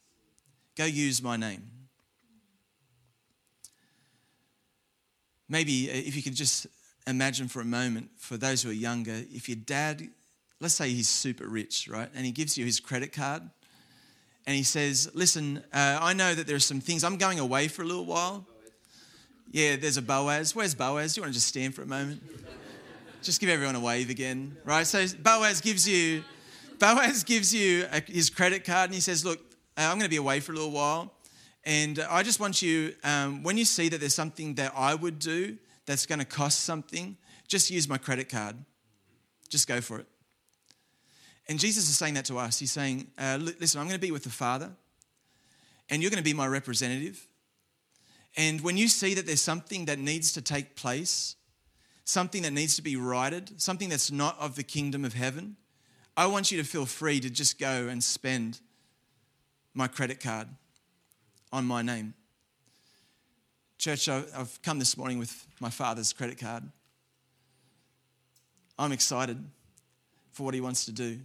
go 0.77 0.85
use 0.85 1.23
my 1.23 1.37
name. 1.37 1.71
maybe 5.53 5.91
uh, 5.91 5.95
if 5.95 6.17
you 6.17 6.23
could 6.23 6.35
just 6.35 6.67
imagine 7.07 7.47
for 7.47 7.61
a 7.61 7.65
moment, 7.65 8.11
for 8.17 8.37
those 8.37 8.63
who 8.63 8.71
are 8.71 8.75
younger, 8.75 9.23
if 9.31 9.49
your 9.49 9.57
dad, 9.57 10.03
let's 10.59 10.75
say 10.75 10.89
he's 10.89 11.09
super 11.09 11.47
rich, 11.47 11.89
right? 11.89 12.09
And 12.15 12.25
he 12.25 12.33
gives 12.33 12.59
you 12.59 12.65
his 12.65 12.81
credit 12.81 13.13
card 13.13 13.43
and 14.47 14.57
he 14.57 14.63
says, 14.63 15.11
Listen, 15.15 15.63
uh, 15.73 15.99
I 16.01 16.13
know 16.13 16.35
that 16.35 16.47
there 16.47 16.57
are 16.57 16.61
some 16.61 16.81
things, 16.81 17.05
I'm 17.05 17.17
going 17.17 17.39
away 17.39 17.69
for 17.69 17.83
a 17.83 17.85
little 17.85 18.07
while. 18.07 18.47
Yeah, 19.51 19.77
there's 19.77 19.99
a 19.99 20.03
Boaz. 20.03 20.55
Where's 20.55 20.75
Boaz? 20.75 21.15
Do 21.15 21.21
you 21.21 21.23
want 21.25 21.35
to 21.35 21.39
just 21.39 21.49
stand 21.49 21.75
for 21.75 21.83
a 21.83 21.87
moment? 21.87 22.23
just 23.23 23.41
give 23.41 23.51
everyone 23.51 23.77
a 23.77 23.81
wave 23.81 24.11
again, 24.11 24.57
right? 24.65 24.87
So 24.87 25.07
Boaz 25.23 25.61
gives 25.61 25.89
you, 25.89 26.25
Boaz 26.79 27.23
gives 27.23 27.55
you 27.55 27.87
a, 27.93 28.01
his 28.01 28.31
credit 28.31 28.65
card 28.65 28.87
and 28.87 28.95
he 28.95 29.01
says, 29.01 29.25
Look, 29.25 29.39
uh, 29.77 29.83
I'm 29.83 29.99
going 29.99 30.03
to 30.03 30.11
be 30.11 30.17
away 30.17 30.41
for 30.41 30.53
a 30.53 30.55
little 30.55 30.71
while. 30.71 31.13
And 31.65 32.01
I 32.11 32.23
just 32.23 32.41
want 32.41 32.61
you, 32.61 32.95
um, 33.05 33.43
when 33.45 33.57
you 33.57 33.65
see 33.65 33.89
that 33.89 34.01
there's 34.01 34.15
something 34.15 34.55
that 34.55 34.73
I 34.77 34.95
would 34.95 35.21
do 35.21 35.57
that's 35.87 36.07
going 36.07 36.19
to 36.19 36.25
cost 36.25 36.61
something, 36.61 37.17
just 37.47 37.71
use 37.71 37.89
my 37.89 37.99
credit 37.99 38.29
card. 38.29 38.57
Just 39.49 39.69
go 39.69 39.81
for 39.81 40.01
it. 40.01 40.07
And 41.49 41.59
Jesus 41.59 41.89
is 41.89 41.99
saying 41.99 42.15
that 42.15 42.25
to 42.27 42.39
us. 42.39 42.59
He's 42.59 42.73
saying, 42.73 43.09
uh, 43.19 43.39
listen, 43.41 43.81
I'm 43.81 43.87
going 43.87 43.99
to 43.99 44.07
be 44.07 44.13
with 44.13 44.25
the 44.25 44.31
Father, 44.31 44.71
and 45.91 46.01
you're 46.01 46.11
going 46.11 46.23
to 46.23 46.25
be 46.25 46.35
my 46.35 46.47
representative. 46.47 47.27
And 48.37 48.61
when 48.61 48.77
you 48.77 48.89
see 48.89 49.15
that 49.15 49.27
there's 49.27 49.43
something 49.43 49.87
that 49.87 49.99
needs 49.99 50.33
to 50.33 50.43
take 50.43 50.77
place, 50.77 51.37
something 52.05 52.43
that 52.43 52.53
needs 52.53 52.77
to 52.77 52.83
be 52.83 52.97
righted, 52.97 53.61
something 53.61 53.89
that's 53.89 54.11
not 54.11 54.39
of 54.41 54.57
the 54.57 54.63
kingdom 54.63 55.05
of 55.05 55.15
heaven, 55.15 55.57
I 56.17 56.27
want 56.27 56.51
you 56.51 56.59
to 56.59 56.65
feel 56.65 56.87
free 56.87 57.21
to 57.21 57.31
just 57.31 57.59
go 57.59 57.89
and 57.89 58.03
spend 58.03 58.61
my 59.75 59.89
credit 59.89 60.21
card 60.21 60.49
on 61.53 61.65
my 61.67 61.83
name. 61.83 62.15
Church, 63.79 64.09
I've 64.09 64.61
come 64.63 64.79
this 64.79 64.97
morning 64.97 65.19
with 65.19 65.47
my 65.59 65.71
father's 65.71 66.13
credit 66.13 66.39
card. 66.39 66.63
I'm 68.79 68.93
excited 68.93 69.43
for 70.31 70.45
what 70.45 70.55
he 70.55 70.61
wants 70.61 70.85
to 70.87 70.93
do. 70.93 71.19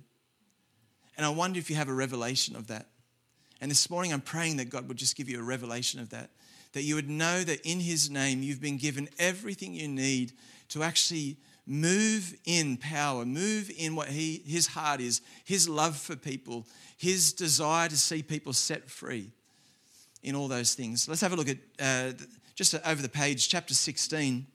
And 1.18 1.26
I 1.26 1.30
wonder 1.30 1.60
if 1.60 1.70
you 1.70 1.76
have 1.76 1.90
a 1.90 1.94
revelation 1.94 2.56
of 2.56 2.68
that. 2.68 2.88
And 3.60 3.72
this 3.72 3.90
morning, 3.90 4.14
I'm 4.14 4.22
praying 4.22 4.58
that 4.58 4.70
God 4.70 4.88
would 4.88 4.98
just 4.98 5.18
give 5.18 5.28
you 5.28 5.40
a 5.40 5.44
revelation 5.44 6.00
of 6.00 6.12
that. 6.12 6.30
That 6.74 6.84
you 6.84 6.96
would 6.96 7.10
know 7.10 7.44
that 7.44 7.62
in 7.66 7.80
his 7.80 8.10
name, 8.10 8.44
you've 8.44 8.62
been 8.62 8.78
given 8.78 9.10
everything 9.18 9.74
you 9.74 9.88
need 9.88 10.34
to 10.70 10.84
actually 10.84 11.38
move 11.66 12.36
in 12.46 12.78
power, 12.78 13.26
move 13.26 13.72
in 13.76 13.96
what 13.96 14.10
he, 14.10 14.44
his 14.46 14.68
heart 14.68 15.02
is, 15.02 15.22
his 15.44 15.68
love 15.68 15.98
for 15.98 16.16
people, 16.16 16.68
his 16.98 17.34
desire 17.34 17.90
to 17.90 17.98
see 17.98 18.22
people 18.22 18.54
set 18.54 18.90
free 18.90 19.32
in 20.24 20.36
all 20.36 20.48
those 20.48 20.76
things. 20.76 21.10
Let's 21.10 21.22
have 21.22 21.34
a 21.34 21.36
look 21.36 21.50
at 21.50 21.58
uh, 21.80 22.14
just 22.56 22.76
over 22.86 23.02
the 23.02 23.10
page, 23.10 23.50
chapter 23.50 23.74
16, 23.74 24.46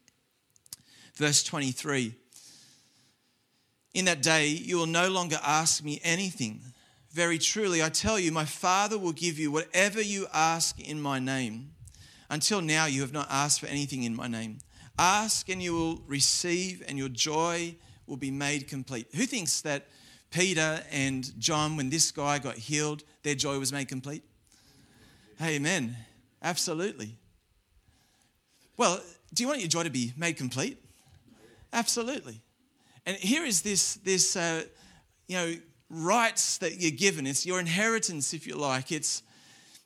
verse 1.17 1.43
23. 1.43 2.15
In 3.95 4.07
that 4.07 4.23
day, 4.23 4.47
you 4.47 4.79
will 4.79 4.87
no 4.87 5.09
longer 5.09 5.39
ask 5.43 5.85
me 5.85 6.01
anything. 6.03 6.63
Very 7.11 7.39
truly, 7.39 7.83
I 7.83 7.91
tell 7.91 8.19
you, 8.19 8.33
my 8.33 8.47
Father 8.47 8.99
will 8.99 9.13
give 9.13 9.39
you 9.39 9.53
whatever 9.53 10.01
you 10.01 10.27
ask 10.33 10.81
in 10.81 11.01
my 11.01 11.19
name. 11.19 11.73
Until 12.31 12.63
now, 12.63 12.87
you 12.87 13.03
have 13.03 13.13
not 13.13 13.27
asked 13.31 13.61
for 13.61 13.67
anything 13.67 14.05
in 14.05 14.17
my 14.17 14.29
name. 14.29 14.59
Ask 14.99 15.51
and 15.51 15.63
you 15.63 15.75
will 15.75 16.03
receive, 16.07 16.83
and 16.89 16.97
your 16.97 17.11
joy 17.11 17.75
will 18.07 18.17
be 18.17 18.31
made 18.31 18.67
complete. 18.67 19.09
Who 19.15 19.27
thinks 19.27 19.61
that 19.63 19.87
Peter 20.31 20.83
and 20.91 21.39
John, 21.39 21.77
when 21.77 21.91
this 21.91 22.11
guy 22.11 22.39
got 22.39 22.57
healed, 22.57 23.05
their 23.23 23.35
joy 23.35 23.59
was 23.59 23.73
made 23.73 23.89
complete? 23.89 24.23
Amen. 25.43 25.97
Absolutely. 26.43 27.19
Well, 28.79 29.01
do 29.35 29.43
you 29.43 29.49
want 29.49 29.61
your 29.61 29.69
joy 29.69 29.83
to 29.83 29.91
be 29.91 30.13
made 30.17 30.39
complete? 30.39 30.79
Absolutely. 31.75 32.41
And 33.07 33.17
here 33.17 33.45
is 33.45 33.63
this, 33.63 33.95
this 33.97 34.37
uh, 34.37 34.65
you 35.27 35.37
know, 35.37 35.55
rights 35.91 36.59
that 36.59 36.81
you're 36.81 36.91
given. 36.91 37.27
It's 37.27 37.45
your 37.45 37.61
inheritance, 37.61 38.33
if 38.33 38.47
you 38.47 38.57
like. 38.57 38.93
It's, 38.93 39.23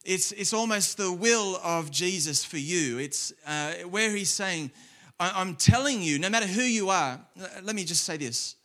it's, 0.04 0.32
it's 0.32 0.52
almost 0.52 0.96
the 0.96 1.12
will 1.12 1.58
of 1.64 1.90
Jesus 1.90 2.44
for 2.44 2.58
you. 2.58 2.98
It's 2.98 3.32
uh, 3.46 3.72
where 3.88 4.14
he's 4.14 4.30
saying, 4.30 4.70
I'm 5.18 5.54
telling 5.56 6.02
you, 6.02 6.18
no 6.18 6.28
matter 6.28 6.46
who 6.46 6.62
you 6.62 6.90
are, 6.90 7.18
let 7.62 7.74
me 7.74 7.84
just 7.84 8.04
say 8.04 8.18
this. 8.18 8.56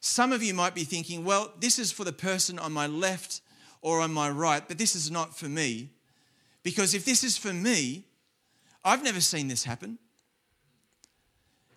Some 0.00 0.32
of 0.32 0.40
you 0.40 0.54
might 0.54 0.74
be 0.74 0.84
thinking, 0.84 1.24
well, 1.24 1.52
this 1.58 1.80
is 1.80 1.90
for 1.90 2.04
the 2.04 2.12
person 2.12 2.60
on 2.60 2.72
my 2.72 2.86
left 2.86 3.40
or 3.82 4.00
on 4.00 4.12
my 4.12 4.30
right, 4.30 4.62
but 4.66 4.78
this 4.78 4.94
is 4.94 5.10
not 5.10 5.36
for 5.36 5.48
me. 5.48 5.90
Because 6.62 6.94
if 6.94 7.04
this 7.04 7.24
is 7.24 7.36
for 7.36 7.52
me, 7.52 8.04
I've 8.84 9.02
never 9.02 9.20
seen 9.20 9.48
this 9.48 9.64
happen. 9.64 9.98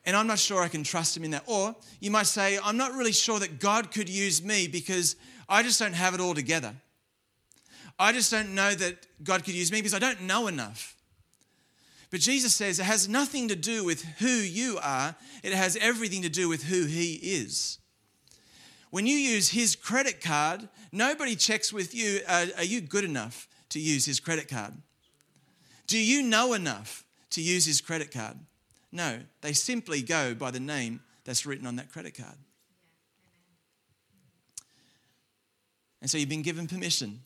And 0.09 0.17
I'm 0.17 0.25
not 0.25 0.39
sure 0.39 0.61
I 0.63 0.67
can 0.67 0.83
trust 0.83 1.15
him 1.15 1.23
in 1.23 1.31
that. 1.31 1.43
Or 1.45 1.75
you 1.99 2.09
might 2.09 2.25
say, 2.25 2.57
I'm 2.63 2.77
not 2.77 2.93
really 2.93 3.11
sure 3.11 3.39
that 3.39 3.59
God 3.59 3.91
could 3.91 4.09
use 4.09 4.43
me 4.43 4.67
because 4.67 5.15
I 5.47 5.61
just 5.63 5.79
don't 5.79 5.93
have 5.93 6.13
it 6.13 6.19
all 6.19 6.33
together. 6.33 6.73
I 7.97 8.11
just 8.11 8.31
don't 8.31 8.55
know 8.55 8.73
that 8.73 9.05
God 9.23 9.43
could 9.43 9.53
use 9.53 9.71
me 9.71 9.77
because 9.79 9.93
I 9.93 9.99
don't 9.99 10.21
know 10.21 10.47
enough. 10.47 10.95
But 12.11 12.21
Jesus 12.21 12.55
says 12.55 12.79
it 12.79 12.83
has 12.83 13.07
nothing 13.07 13.49
to 13.49 13.55
do 13.55 13.83
with 13.83 14.03
who 14.19 14.27
you 14.27 14.79
are, 14.81 15.15
it 15.43 15.53
has 15.53 15.77
everything 15.77 16.23
to 16.23 16.29
do 16.29 16.49
with 16.49 16.63
who 16.63 16.85
He 16.85 17.13
is. 17.13 17.77
When 18.89 19.05
you 19.05 19.15
use 19.15 19.49
His 19.49 19.75
credit 19.75 20.21
card, 20.21 20.67
nobody 20.91 21.35
checks 21.35 21.71
with 21.71 21.93
you, 21.93 22.21
uh, 22.27 22.47
are 22.57 22.63
you 22.63 22.81
good 22.81 23.03
enough? 23.03 23.47
to 23.69 23.79
use 23.79 24.05
his 24.05 24.19
credit 24.19 24.47
card? 24.47 24.73
Do 25.87 25.97
you 25.97 26.21
know 26.21 26.53
enough 26.53 27.05
to 27.31 27.41
use 27.41 27.65
his 27.65 27.81
credit 27.81 28.11
card? 28.11 28.37
No, 28.91 29.19
they 29.41 29.53
simply 29.53 30.01
go 30.01 30.34
by 30.34 30.51
the 30.51 30.60
name 30.60 31.01
that's 31.24 31.46
written 31.46 31.67
on 31.67 31.75
that 31.75 31.91
credit 31.91 32.15
card. 32.15 32.36
And 36.01 36.10
so 36.10 36.17
you've 36.17 36.29
been 36.29 36.41
given 36.41 36.67
permission. 36.67 37.22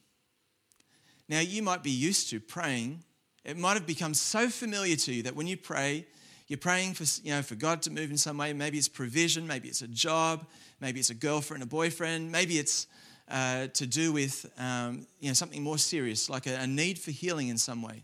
Now, 1.30 1.40
you 1.40 1.62
might 1.62 1.84
be 1.84 1.92
used 1.92 2.30
to 2.32 2.40
praying. 2.40 3.04
It 3.46 3.58
might 3.58 3.76
have 3.76 3.86
become 3.86 4.14
so 4.14 4.50
familiar 4.50 4.96
to 4.98 5.14
you 5.14 5.24
that 5.24 5.36
when 5.36 5.48
you 5.48 5.58
pray, 5.58 6.06
you're 6.48 6.58
praying 6.58 6.96
for, 6.96 7.04
you 7.26 7.34
know, 7.34 7.42
for 7.42 7.56
God 7.56 7.82
to 7.84 7.92
move 7.92 8.12
in 8.12 8.18
some 8.18 8.38
way. 8.38 8.52
Maybe 8.54 8.78
it's 8.78 8.90
provision, 8.90 9.48
maybe 9.48 9.70
it's 9.70 9.82
a 9.82 9.88
job, 9.88 10.46
maybe 10.82 11.00
it's 11.00 11.10
a 11.10 11.16
girlfriend, 11.16 11.64
a 11.64 11.66
boyfriend, 11.66 12.32
maybe 12.32 12.58
it's 12.58 12.88
uh, 13.30 13.68
to 13.68 13.88
do 13.88 14.12
with 14.12 14.52
um, 14.58 15.08
you 15.20 15.30
know, 15.30 15.34
something 15.34 15.64
more 15.64 15.78
serious, 15.78 16.30
like 16.30 16.46
a, 16.46 16.56
a, 16.56 16.68
need 16.68 17.00
for 17.00 17.12
healing 17.12 17.48
in 17.48 17.58
some 17.58 17.82
way. 17.82 18.04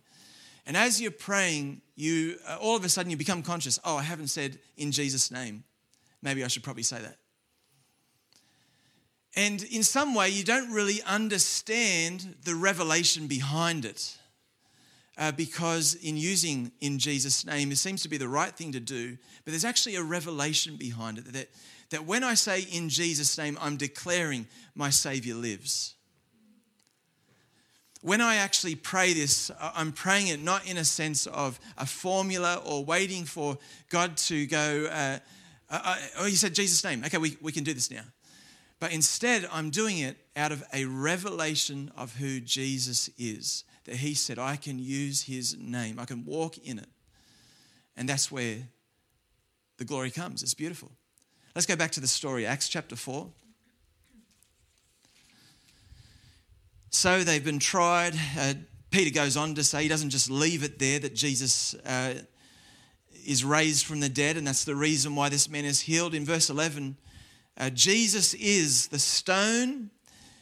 And 0.70 0.78
as 0.78 1.02
you're 1.02 1.10
praying, 1.10 1.82
you 1.96 2.38
uh, 2.48 2.58
all 2.62 2.76
of 2.76 2.86
a 2.86 2.90
sudden 2.90 3.10
you 3.10 3.18
become 3.18 3.42
conscious. 3.42 3.80
Oh, 3.84 3.98
I 3.98 4.04
haven't 4.04 4.28
said 4.28 4.60
in 4.78 4.92
Jesus' 4.92 5.32
name. 5.32 5.64
Maybe 6.22 6.44
I 6.44 6.48
should 6.48 6.62
probably 6.62 6.84
say 6.84 7.02
that. 7.02 7.18
And 9.36 9.64
in 9.64 9.82
some 9.82 10.14
way, 10.14 10.30
you 10.30 10.44
don't 10.44 10.72
really 10.72 11.02
understand 11.08 12.36
the 12.44 12.54
revelation 12.54 13.26
behind 13.28 13.84
it. 13.84 14.16
uh, 15.20 15.34
because 15.34 15.96
in 15.96 16.16
using 16.16 16.72
in 16.80 16.98
Jesus' 16.98 17.46
name, 17.46 17.72
it 17.72 17.78
seems 17.78 18.02
to 18.04 18.10
be 18.10 18.18
the 18.18 18.28
right 18.28 18.56
thing 18.56 18.72
to 18.72 18.80
do, 18.80 19.18
but 19.44 19.52
there's 19.52 19.66
actually 19.66 19.96
a 19.96 20.04
revelation 20.04 20.78
behind 20.78 21.18
it 21.18 21.34
that, 21.34 21.50
that 21.90 22.06
when 22.06 22.24
I 22.24 22.36
say 22.36 22.62
in 22.62 22.88
Jesus' 22.88 23.38
name, 23.38 23.58
I'm 23.62 23.76
declaring 23.76 24.48
my 24.76 24.90
Savior 24.90 25.36
lives. 25.36 25.96
When 28.02 28.22
I 28.22 28.38
actually 28.38 28.76
pray 28.76 29.14
this, 29.14 29.52
I'm 29.60 29.92
praying 29.92 30.28
it 30.28 30.42
not 30.42 30.66
in 30.66 30.78
a 30.78 30.86
sense 30.86 31.28
of 31.28 31.60
a 31.78 31.86
formula 31.86 32.62
or 32.66 32.86
waiting 32.86 33.26
for 33.26 33.58
God 33.90 34.16
to 34.18 34.46
go, 34.46 34.88
uh, 34.90 35.20
uh, 35.70 35.96
oh, 36.20 36.26
you 36.26 36.38
said 36.38 36.56
Jesus' 36.56 36.84
name. 36.84 37.04
Okay, 37.06 37.18
we, 37.18 37.38
we 37.42 37.52
can 37.52 37.66
do 37.66 37.74
this 37.74 37.92
now. 37.92 38.04
But 38.80 38.94
instead, 38.94 39.46
I'm 39.52 39.70
doing 39.70 39.98
it 39.98 40.18
out 40.38 40.54
of 40.54 40.64
a 40.74 40.86
revelation 40.86 41.92
of 41.98 42.16
who 42.16 42.40
Jesus 42.40 43.10
is. 43.18 43.66
That 43.84 43.96
He 43.96 44.14
said, 44.14 44.40
I 44.40 44.56
can 44.56 44.80
use 44.80 45.24
His 45.24 45.58
name, 45.58 46.00
I 46.00 46.06
can 46.06 46.24
walk 46.24 46.58
in 46.60 46.80
it. 46.80 46.88
And 47.98 48.08
that's 48.08 48.32
where 48.32 48.60
the 49.78 49.84
glory 49.84 50.10
comes. 50.10 50.42
It's 50.42 50.54
beautiful. 50.54 50.92
Let's 51.54 51.66
go 51.66 51.76
back 51.76 51.92
to 51.92 52.00
the 52.00 52.08
story, 52.08 52.46
Acts 52.46 52.70
chapter 52.70 52.96
4. 52.96 53.28
So 56.90 57.24
they've 57.24 57.44
been 57.44 57.60
tried. 57.60 58.16
Uh, 58.38 58.54
Peter 58.90 59.14
goes 59.14 59.38
on 59.38 59.56
to 59.56 59.64
say 59.64 59.84
he 59.84 59.90
doesn't 59.90 60.10
just 60.10 60.30
leave 60.30 60.64
it 60.64 60.80
there 60.80 61.00
that 61.00 61.14
Jesus 61.14 61.76
uh, 61.86 62.16
is 63.26 63.46
raised 63.46 63.86
from 63.86 64.00
the 64.00 64.10
dead, 64.10 64.38
and 64.38 64.48
that's 64.48 64.64
the 64.64 64.76
reason 64.76 65.16
why 65.16 65.30
this 65.30 65.50
man 65.50 65.66
is 65.66 65.82
healed. 65.82 66.16
In 66.16 66.26
verse 66.26 66.50
11, 66.50 66.98
uh, 67.58 67.70
Jesus 67.70 68.34
is 68.34 68.88
the 68.88 69.00
stone 69.00 69.92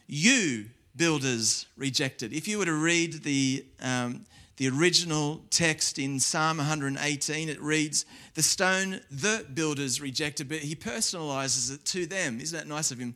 you 0.07 0.67
builders 0.95 1.67
rejected. 1.75 2.33
If 2.33 2.47
you 2.47 2.57
were 2.57 2.65
to 2.65 2.73
read 2.73 3.23
the, 3.23 3.65
um, 3.81 4.25
the 4.57 4.69
original 4.69 5.41
text 5.49 5.99
in 5.99 6.19
Psalm 6.19 6.57
118, 6.57 7.49
it 7.49 7.61
reads, 7.61 8.05
The 8.35 8.43
stone 8.43 9.01
the 9.11 9.45
builders 9.53 9.99
rejected, 9.99 10.49
but 10.49 10.59
he 10.59 10.75
personalizes 10.75 11.73
it 11.73 11.85
to 11.85 12.05
them. 12.05 12.39
Isn't 12.39 12.57
that 12.57 12.67
nice 12.67 12.91
of 12.91 12.99
him? 12.99 13.15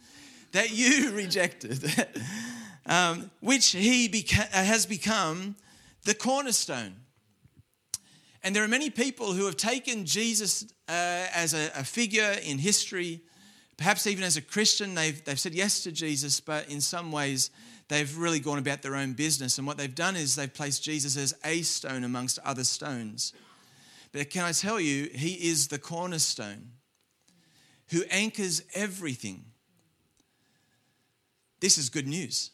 That 0.52 0.72
you 0.72 1.12
rejected, 1.16 1.82
um, 2.86 3.32
which 3.40 3.72
he 3.72 4.10
beca- 4.10 4.50
has 4.50 4.86
become 4.86 5.56
the 6.04 6.14
cornerstone. 6.14 6.96
And 8.44 8.56
there 8.56 8.64
are 8.64 8.68
many 8.68 8.90
people 8.90 9.34
who 9.34 9.46
have 9.46 9.58
taken 9.58 10.06
Jesus 10.06 10.64
uh, 10.88 11.28
as 11.34 11.54
a, 11.54 11.72
a 11.76 11.84
figure 11.84 12.36
in 12.44 12.58
history 12.58 13.22
Perhaps 13.82 14.06
even 14.06 14.24
as 14.24 14.38
a 14.38 14.44
Christian, 14.44 14.94
they've, 14.94 15.26
they've 15.26 15.40
said 15.40 15.56
yes 15.56 15.82
to 15.86 15.92
Jesus, 15.92 16.40
but 16.40 16.70
in 16.70 16.80
some 16.80 17.12
ways, 17.12 17.50
they've 17.88 18.16
really 18.16 18.40
gone 18.40 18.60
about 18.60 18.84
their 18.84 18.96
own 18.96 19.14
business. 19.14 19.58
And 19.58 19.66
what 19.66 19.76
they've 19.76 19.96
done 19.96 20.16
is 20.16 20.36
they've 20.36 20.54
placed 20.54 20.84
Jesus 20.84 21.18
as 21.18 21.34
a 21.44 21.64
stone 21.64 22.04
amongst 22.04 22.38
other 22.46 22.64
stones. 22.64 23.34
But 24.12 24.30
can 24.30 24.46
I 24.46 24.52
tell 24.52 24.80
you, 24.80 25.10
he 25.16 25.50
is 25.50 25.68
the 25.68 25.80
cornerstone 25.80 26.74
who 27.90 28.04
anchors 28.12 28.62
everything. 28.76 29.46
This 31.60 31.80
is 31.80 31.90
good 31.90 32.08
news. 32.08 32.52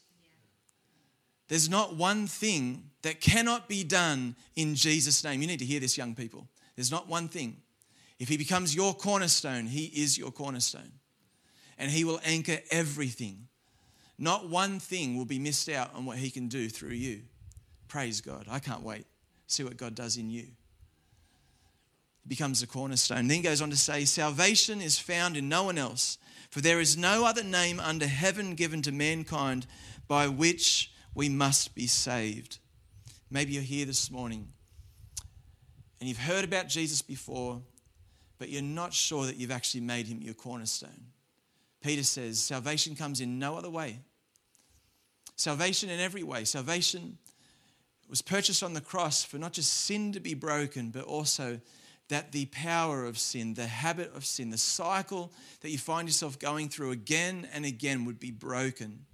There's 1.47 1.69
not 1.69 1.95
one 1.95 2.27
thing 2.27 2.89
that 3.03 3.21
cannot 3.21 3.69
be 3.69 3.83
done 3.83 4.35
in 4.55 4.75
Jesus' 4.75 5.23
name. 5.23 5.41
You 5.41 5.47
need 5.47 5.59
to 5.59 5.65
hear 5.65 5.79
this, 5.79 5.97
young 5.97 6.15
people. 6.15 6.47
There's 6.75 6.91
not 6.91 7.07
one 7.07 7.29
thing. 7.29 7.57
If 8.19 8.27
he 8.27 8.37
becomes 8.37 8.75
your 8.75 8.93
cornerstone, 8.93 9.65
he 9.67 9.85
is 9.85 10.17
your 10.17 10.31
cornerstone 10.31 10.91
and 11.77 11.91
He 11.91 12.03
will 12.03 12.19
anchor 12.25 12.57
everything. 12.71 13.47
Not 14.17 14.49
one 14.49 14.79
thing 14.79 15.17
will 15.17 15.25
be 15.25 15.39
missed 15.39 15.69
out 15.69 15.93
on 15.93 16.05
what 16.05 16.17
He 16.17 16.29
can 16.29 16.47
do 16.47 16.69
through 16.69 16.89
you. 16.89 17.21
Praise 17.87 18.21
God. 18.21 18.45
I 18.49 18.59
can't 18.59 18.81
wait. 18.81 19.05
See 19.45 19.63
what 19.63 19.77
God 19.77 19.95
does 19.95 20.17
in 20.17 20.29
you. 20.29 20.41
It 22.25 22.27
becomes 22.27 22.61
a 22.61 22.67
cornerstone. 22.67 23.27
Then 23.27 23.41
goes 23.41 23.61
on 23.61 23.69
to 23.69 23.77
say, 23.77 24.05
Salvation 24.05 24.81
is 24.81 24.99
found 24.99 25.37
in 25.37 25.47
no 25.47 25.63
one 25.63 25.77
else, 25.77 26.17
for 26.49 26.61
there 26.61 26.79
is 26.81 26.97
no 26.97 27.25
other 27.25 27.43
name 27.43 27.79
under 27.79 28.07
heaven 28.07 28.55
given 28.55 28.81
to 28.81 28.91
mankind 28.91 29.67
by 30.07 30.27
which 30.27 30.91
we 31.17 31.29
must 31.29 31.73
be 31.73 31.87
saved. 31.87 32.59
Maybe 33.31 33.53
you're 33.53 33.63
here 33.63 33.87
this 33.87 34.11
morning 34.11 34.49
and 35.99 36.07
you've 36.07 36.19
heard 36.19 36.45
about 36.45 36.67
Jesus 36.67 37.01
before, 37.01 37.59
but 38.37 38.49
you're 38.49 38.61
not 38.61 38.93
sure 38.93 39.25
that 39.25 39.35
you've 39.35 39.49
actually 39.49 39.81
made 39.81 40.05
him 40.05 40.21
your 40.21 40.35
cornerstone. 40.35 41.07
Peter 41.81 42.03
says 42.03 42.39
salvation 42.39 42.95
comes 42.95 43.19
in 43.19 43.39
no 43.39 43.57
other 43.57 43.69
way. 43.69 43.97
Salvation 45.35 45.89
in 45.89 45.99
every 45.99 46.21
way. 46.21 46.43
Salvation 46.43 47.17
was 48.07 48.21
purchased 48.21 48.61
on 48.61 48.73
the 48.73 48.81
cross 48.81 49.23
for 49.23 49.39
not 49.39 49.53
just 49.53 49.73
sin 49.73 50.11
to 50.11 50.19
be 50.19 50.35
broken, 50.35 50.91
but 50.91 51.03
also 51.03 51.59
that 52.09 52.31
the 52.31 52.45
power 52.45 53.05
of 53.05 53.17
sin, 53.17 53.55
the 53.55 53.65
habit 53.65 54.15
of 54.15 54.23
sin, 54.23 54.51
the 54.51 54.57
cycle 54.59 55.33
that 55.61 55.71
you 55.71 55.79
find 55.79 56.07
yourself 56.07 56.37
going 56.37 56.69
through 56.69 56.91
again 56.91 57.47
and 57.51 57.65
again 57.65 58.05
would 58.05 58.19
be 58.19 58.29
broken. 58.29 59.06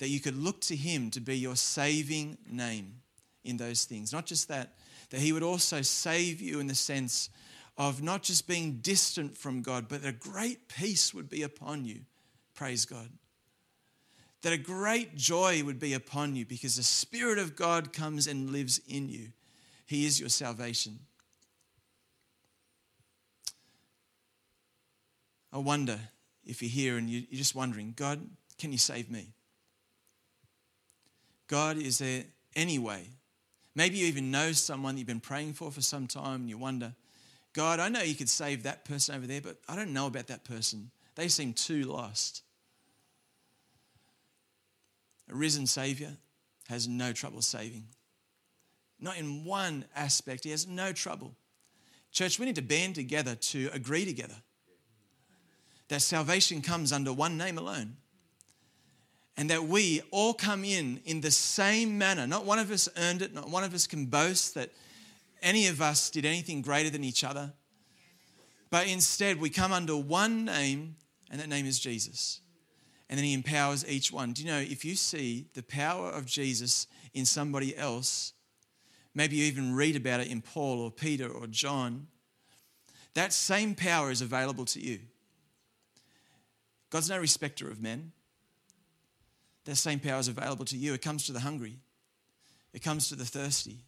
That 0.00 0.08
you 0.08 0.18
could 0.18 0.36
look 0.36 0.60
to 0.62 0.76
Him 0.76 1.10
to 1.12 1.20
be 1.20 1.38
your 1.38 1.56
saving 1.56 2.38
name 2.50 2.96
in 3.44 3.56
those 3.56 3.84
things. 3.84 4.12
Not 4.12 4.26
just 4.26 4.48
that, 4.48 4.74
that 5.10 5.20
He 5.20 5.32
would 5.32 5.42
also 5.42 5.82
save 5.82 6.40
you 6.40 6.58
in 6.58 6.66
the 6.66 6.74
sense 6.74 7.30
of 7.76 8.02
not 8.02 8.22
just 8.22 8.48
being 8.48 8.78
distant 8.82 9.36
from 9.36 9.62
God, 9.62 9.88
but 9.88 10.04
a 10.04 10.12
great 10.12 10.68
peace 10.68 11.14
would 11.14 11.30
be 11.30 11.42
upon 11.42 11.84
you. 11.84 12.00
Praise 12.54 12.84
God. 12.84 13.08
That 14.42 14.52
a 14.52 14.58
great 14.58 15.16
joy 15.16 15.62
would 15.64 15.78
be 15.78 15.92
upon 15.92 16.34
you 16.34 16.44
because 16.46 16.76
the 16.76 16.82
Spirit 16.82 17.38
of 17.38 17.56
God 17.56 17.92
comes 17.92 18.26
and 18.26 18.50
lives 18.50 18.80
in 18.88 19.08
you. 19.08 19.28
He 19.86 20.06
is 20.06 20.18
your 20.18 20.28
salvation. 20.28 20.98
I 25.52 25.58
wonder 25.58 25.98
if 26.44 26.62
you're 26.62 26.70
here 26.70 26.96
and 26.96 27.10
you're 27.10 27.22
just 27.32 27.54
wondering, 27.54 27.92
God, 27.96 28.20
can 28.56 28.72
you 28.72 28.78
save 28.78 29.10
me? 29.10 29.34
God, 31.50 31.78
is 31.78 31.98
there 31.98 32.22
any 32.54 32.78
way? 32.78 33.08
Maybe 33.74 33.96
you 33.96 34.06
even 34.06 34.30
know 34.30 34.52
someone 34.52 34.96
you've 34.96 35.08
been 35.08 35.18
praying 35.18 35.54
for 35.54 35.72
for 35.72 35.80
some 35.80 36.06
time 36.06 36.42
and 36.42 36.48
you 36.48 36.56
wonder, 36.56 36.94
God, 37.54 37.80
I 37.80 37.88
know 37.88 38.02
you 38.02 38.14
could 38.14 38.28
save 38.28 38.62
that 38.62 38.84
person 38.84 39.16
over 39.16 39.26
there, 39.26 39.40
but 39.40 39.56
I 39.68 39.74
don't 39.74 39.92
know 39.92 40.06
about 40.06 40.28
that 40.28 40.44
person. 40.44 40.92
They 41.16 41.26
seem 41.26 41.52
too 41.52 41.82
lost. 41.82 42.44
A 45.28 45.34
risen 45.34 45.66
Savior 45.66 46.16
has 46.68 46.86
no 46.86 47.12
trouble 47.12 47.42
saving. 47.42 47.88
Not 49.00 49.18
in 49.18 49.44
one 49.44 49.86
aspect, 49.96 50.44
he 50.44 50.52
has 50.52 50.68
no 50.68 50.92
trouble. 50.92 51.34
Church, 52.12 52.38
we 52.38 52.46
need 52.46 52.56
to 52.56 52.62
band 52.62 52.94
together 52.94 53.34
to 53.34 53.70
agree 53.72 54.04
together 54.04 54.36
that 55.88 56.00
salvation 56.00 56.62
comes 56.62 56.92
under 56.92 57.12
one 57.12 57.36
name 57.36 57.58
alone. 57.58 57.96
And 59.40 59.48
that 59.48 59.64
we 59.64 60.02
all 60.10 60.34
come 60.34 60.64
in 60.66 61.00
in 61.06 61.22
the 61.22 61.30
same 61.30 61.96
manner. 61.96 62.26
Not 62.26 62.44
one 62.44 62.58
of 62.58 62.70
us 62.70 62.90
earned 62.98 63.22
it, 63.22 63.32
not 63.32 63.48
one 63.48 63.64
of 63.64 63.72
us 63.72 63.86
can 63.86 64.04
boast 64.04 64.52
that 64.52 64.68
any 65.40 65.66
of 65.66 65.80
us 65.80 66.10
did 66.10 66.26
anything 66.26 66.60
greater 66.60 66.90
than 66.90 67.02
each 67.02 67.24
other. 67.24 67.54
But 68.68 68.86
instead, 68.86 69.40
we 69.40 69.48
come 69.48 69.72
under 69.72 69.96
one 69.96 70.44
name, 70.44 70.96
and 71.30 71.40
that 71.40 71.48
name 71.48 71.64
is 71.64 71.78
Jesus. 71.78 72.42
And 73.08 73.16
then 73.16 73.24
he 73.24 73.32
empowers 73.32 73.88
each 73.88 74.12
one. 74.12 74.34
Do 74.34 74.42
you 74.42 74.48
know, 74.48 74.58
if 74.58 74.84
you 74.84 74.94
see 74.94 75.46
the 75.54 75.62
power 75.62 76.10
of 76.10 76.26
Jesus 76.26 76.86
in 77.14 77.24
somebody 77.24 77.74
else, 77.74 78.34
maybe 79.14 79.36
you 79.36 79.46
even 79.46 79.74
read 79.74 79.96
about 79.96 80.20
it 80.20 80.28
in 80.28 80.42
Paul 80.42 80.82
or 80.82 80.90
Peter 80.90 81.30
or 81.30 81.46
John, 81.46 82.08
that 83.14 83.32
same 83.32 83.74
power 83.74 84.10
is 84.10 84.20
available 84.20 84.66
to 84.66 84.80
you. 84.80 84.98
God's 86.90 87.08
no 87.08 87.18
respecter 87.18 87.70
of 87.70 87.80
men. 87.80 88.12
That 89.64 89.76
same 89.76 90.00
power 90.00 90.18
is 90.18 90.28
available 90.28 90.64
to 90.66 90.76
you. 90.76 90.94
It 90.94 91.02
comes 91.02 91.26
to 91.26 91.32
the 91.32 91.40
hungry, 91.40 91.78
it 92.72 92.82
comes 92.82 93.08
to 93.08 93.16
the 93.16 93.24
thirsty, 93.24 93.84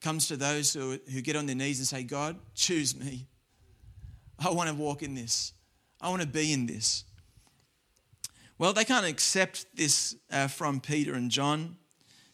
comes 0.00 0.28
to 0.28 0.36
those 0.36 0.72
who, 0.72 0.98
who 1.12 1.20
get 1.20 1.36
on 1.36 1.46
their 1.46 1.56
knees 1.56 1.78
and 1.78 1.86
say, 1.86 2.02
God, 2.02 2.36
choose 2.54 2.96
me. 2.96 3.26
I 4.38 4.50
want 4.50 4.68
to 4.68 4.74
walk 4.74 5.02
in 5.02 5.14
this. 5.14 5.52
I 6.00 6.10
want 6.10 6.22
to 6.22 6.28
be 6.28 6.52
in 6.52 6.66
this. 6.66 7.04
Well, 8.58 8.72
they 8.72 8.84
can't 8.84 9.06
accept 9.06 9.66
this 9.74 10.16
uh, 10.30 10.48
from 10.48 10.80
Peter 10.80 11.14
and 11.14 11.30
John. 11.30 11.76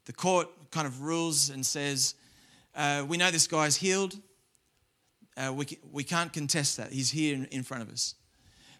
The 0.05 0.13
court 0.13 0.49
kind 0.71 0.87
of 0.87 1.03
rules 1.03 1.51
and 1.51 1.65
says, 1.65 2.15
uh, 2.75 3.05
We 3.09 3.17
know 3.17 3.31
this 3.31 3.47
guy's 3.47 3.77
healed. 3.77 4.19
Uh, 5.37 5.53
we, 5.55 5.67
we 5.91 6.05
can't 6.05 6.33
contest 6.33 6.77
that. 6.77 6.93
He's 6.93 7.11
here 7.11 7.35
in, 7.35 7.47
in 7.47 7.63
front 7.63 7.83
of 7.83 7.91
us. 7.91 8.15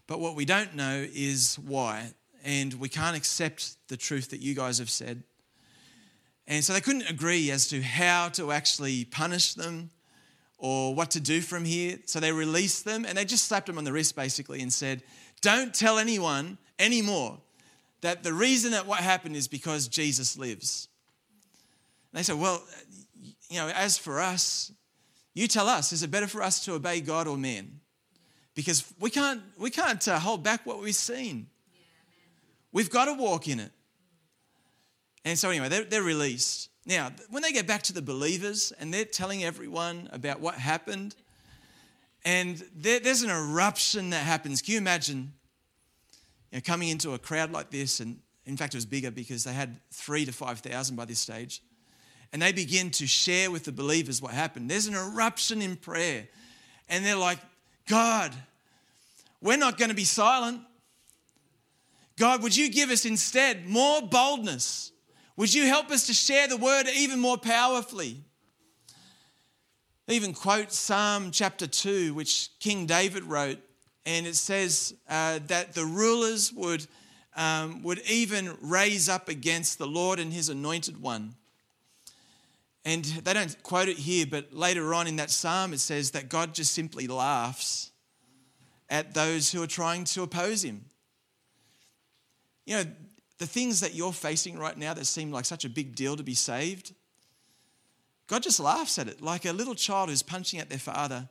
But 0.07 0.19
what 0.19 0.35
we 0.35 0.45
don't 0.45 0.75
know 0.75 1.05
is 1.13 1.57
why. 1.65 2.11
And 2.43 2.73
we 2.75 2.89
can't 2.89 3.15
accept 3.15 3.77
the 3.87 3.97
truth 3.97 4.29
that 4.31 4.41
you 4.41 4.53
guys 4.53 4.79
have 4.79 4.89
said. 4.89 5.23
And 6.45 6.63
so 6.63 6.73
they 6.73 6.81
couldn't 6.81 7.09
agree 7.09 7.51
as 7.51 7.67
to 7.69 7.81
how 7.81 8.29
to 8.29 8.51
actually 8.51 9.05
punish 9.05 9.53
them 9.53 9.91
or 10.57 10.93
what 10.93 11.11
to 11.11 11.19
do 11.19 11.41
from 11.41 11.65
here. 11.65 11.99
So 12.05 12.19
they 12.19 12.31
released 12.31 12.85
them 12.85 13.05
and 13.05 13.17
they 13.17 13.25
just 13.25 13.45
slapped 13.45 13.67
them 13.67 13.77
on 13.77 13.85
the 13.85 13.93
wrist 13.93 14.15
basically 14.15 14.61
and 14.61 14.71
said, 14.71 15.03
Don't 15.41 15.73
tell 15.73 15.97
anyone 15.97 16.57
anymore 16.79 17.39
that 18.01 18.23
the 18.23 18.33
reason 18.33 18.71
that 18.71 18.85
what 18.85 18.99
happened 18.99 19.35
is 19.35 19.47
because 19.47 19.87
Jesus 19.87 20.37
lives. 20.37 20.89
And 22.11 22.19
they 22.19 22.23
said, 22.23 22.39
Well, 22.39 22.61
you 23.49 23.57
know, 23.59 23.69
as 23.69 23.97
for 23.97 24.19
us, 24.19 24.71
you 25.33 25.47
tell 25.47 25.67
us, 25.67 25.93
is 25.93 26.03
it 26.03 26.11
better 26.11 26.27
for 26.27 26.41
us 26.41 26.63
to 26.65 26.73
obey 26.73 27.01
God 27.01 27.27
or 27.27 27.37
man? 27.37 27.79
Because 28.55 28.83
we 28.99 29.09
can't, 29.09 29.41
we 29.57 29.69
can't 29.69 30.05
uh, 30.07 30.19
hold 30.19 30.43
back 30.43 30.65
what 30.65 30.79
we've 30.79 30.93
seen. 30.93 31.47
We've 32.73 32.89
got 32.89 33.05
to 33.05 33.13
walk 33.13 33.47
in 33.47 33.59
it. 33.59 33.71
And 35.23 35.39
so, 35.39 35.49
anyway, 35.49 35.69
they're, 35.69 35.85
they're 35.85 36.03
released. 36.03 36.69
Now, 36.85 37.11
when 37.29 37.43
they 37.43 37.53
get 37.53 37.65
back 37.65 37.83
to 37.83 37.93
the 37.93 38.01
believers 38.01 38.73
and 38.77 38.93
they're 38.93 39.05
telling 39.05 39.43
everyone 39.43 40.09
about 40.11 40.41
what 40.41 40.55
happened, 40.55 41.15
and 42.25 42.61
there, 42.75 42.99
there's 42.99 43.21
an 43.21 43.29
eruption 43.29 44.09
that 44.09 44.25
happens. 44.25 44.61
Can 44.61 44.73
you 44.73 44.77
imagine 44.79 45.33
you 46.51 46.57
know, 46.57 46.61
coming 46.61 46.89
into 46.89 47.13
a 47.13 47.19
crowd 47.19 47.51
like 47.51 47.69
this? 47.69 47.99
And 47.99 48.19
in 48.45 48.57
fact, 48.57 48.73
it 48.73 48.77
was 48.77 48.85
bigger 48.85 49.11
because 49.11 49.43
they 49.43 49.53
had 49.53 49.79
three 49.91 50.25
to 50.25 50.33
5,000 50.33 50.95
by 50.95 51.05
this 51.05 51.19
stage. 51.19 51.61
And 52.33 52.41
they 52.41 52.51
begin 52.51 52.89
to 52.91 53.07
share 53.07 53.51
with 53.51 53.63
the 53.63 53.71
believers 53.71 54.21
what 54.21 54.31
happened. 54.31 54.69
There's 54.69 54.87
an 54.87 54.95
eruption 54.95 55.61
in 55.61 55.75
prayer. 55.75 56.27
And 56.89 57.05
they're 57.05 57.15
like, 57.15 57.39
God, 57.87 58.33
we're 59.41 59.57
not 59.57 59.77
going 59.77 59.89
to 59.89 59.95
be 59.95 60.03
silent. 60.03 60.61
God, 62.17 62.43
would 62.43 62.55
you 62.55 62.69
give 62.69 62.91
us 62.91 63.05
instead 63.05 63.67
more 63.67 64.01
boldness? 64.01 64.91
Would 65.35 65.53
you 65.53 65.65
help 65.65 65.89
us 65.89 66.07
to 66.07 66.13
share 66.13 66.47
the 66.47 66.57
word 66.57 66.87
even 66.87 67.19
more 67.19 67.37
powerfully? 67.37 68.23
Even 70.07 70.33
quote 70.33 70.71
Psalm 70.71 71.31
chapter 71.31 71.65
2, 71.65 72.13
which 72.13 72.49
King 72.59 72.85
David 72.85 73.23
wrote, 73.23 73.57
and 74.05 74.27
it 74.27 74.35
says 74.35 74.93
uh, 75.09 75.39
that 75.47 75.73
the 75.73 75.85
rulers 75.85 76.51
would, 76.53 76.85
um, 77.35 77.81
would 77.83 78.01
even 78.09 78.55
raise 78.61 79.09
up 79.09 79.29
against 79.29 79.77
the 79.77 79.87
Lord 79.87 80.19
and 80.19 80.31
his 80.31 80.49
anointed 80.49 81.01
one. 81.01 81.35
And 82.85 83.05
they 83.05 83.33
don't 83.33 83.63
quote 83.63 83.87
it 83.87 83.97
here, 83.97 84.25
but 84.29 84.53
later 84.53 84.93
on 84.93 85.07
in 85.07 85.15
that 85.15 85.31
psalm, 85.31 85.73
it 85.73 85.79
says 85.79 86.11
that 86.11 86.27
God 86.27 86.53
just 86.53 86.73
simply 86.73 87.07
laughs 87.07 87.91
at 88.89 89.13
those 89.13 89.51
who 89.51 89.63
are 89.63 89.67
trying 89.67 90.03
to 90.03 90.21
oppose 90.21 90.63
him. 90.63 90.85
You 92.65 92.77
know, 92.77 92.83
the 93.37 93.47
things 93.47 93.79
that 93.81 93.93
you're 93.93 94.13
facing 94.13 94.57
right 94.57 94.77
now 94.77 94.93
that 94.93 95.05
seem 95.05 95.31
like 95.31 95.45
such 95.45 95.65
a 95.65 95.69
big 95.69 95.95
deal 95.95 96.15
to 96.15 96.23
be 96.23 96.33
saved, 96.33 96.93
God 98.27 98.43
just 98.43 98.59
laughs 98.59 98.97
at 98.97 99.07
it 99.07 99.21
like 99.21 99.45
a 99.45 99.53
little 99.53 99.75
child 99.75 100.09
who's 100.09 100.23
punching 100.23 100.59
at 100.59 100.69
their 100.69 100.79
father 100.79 101.27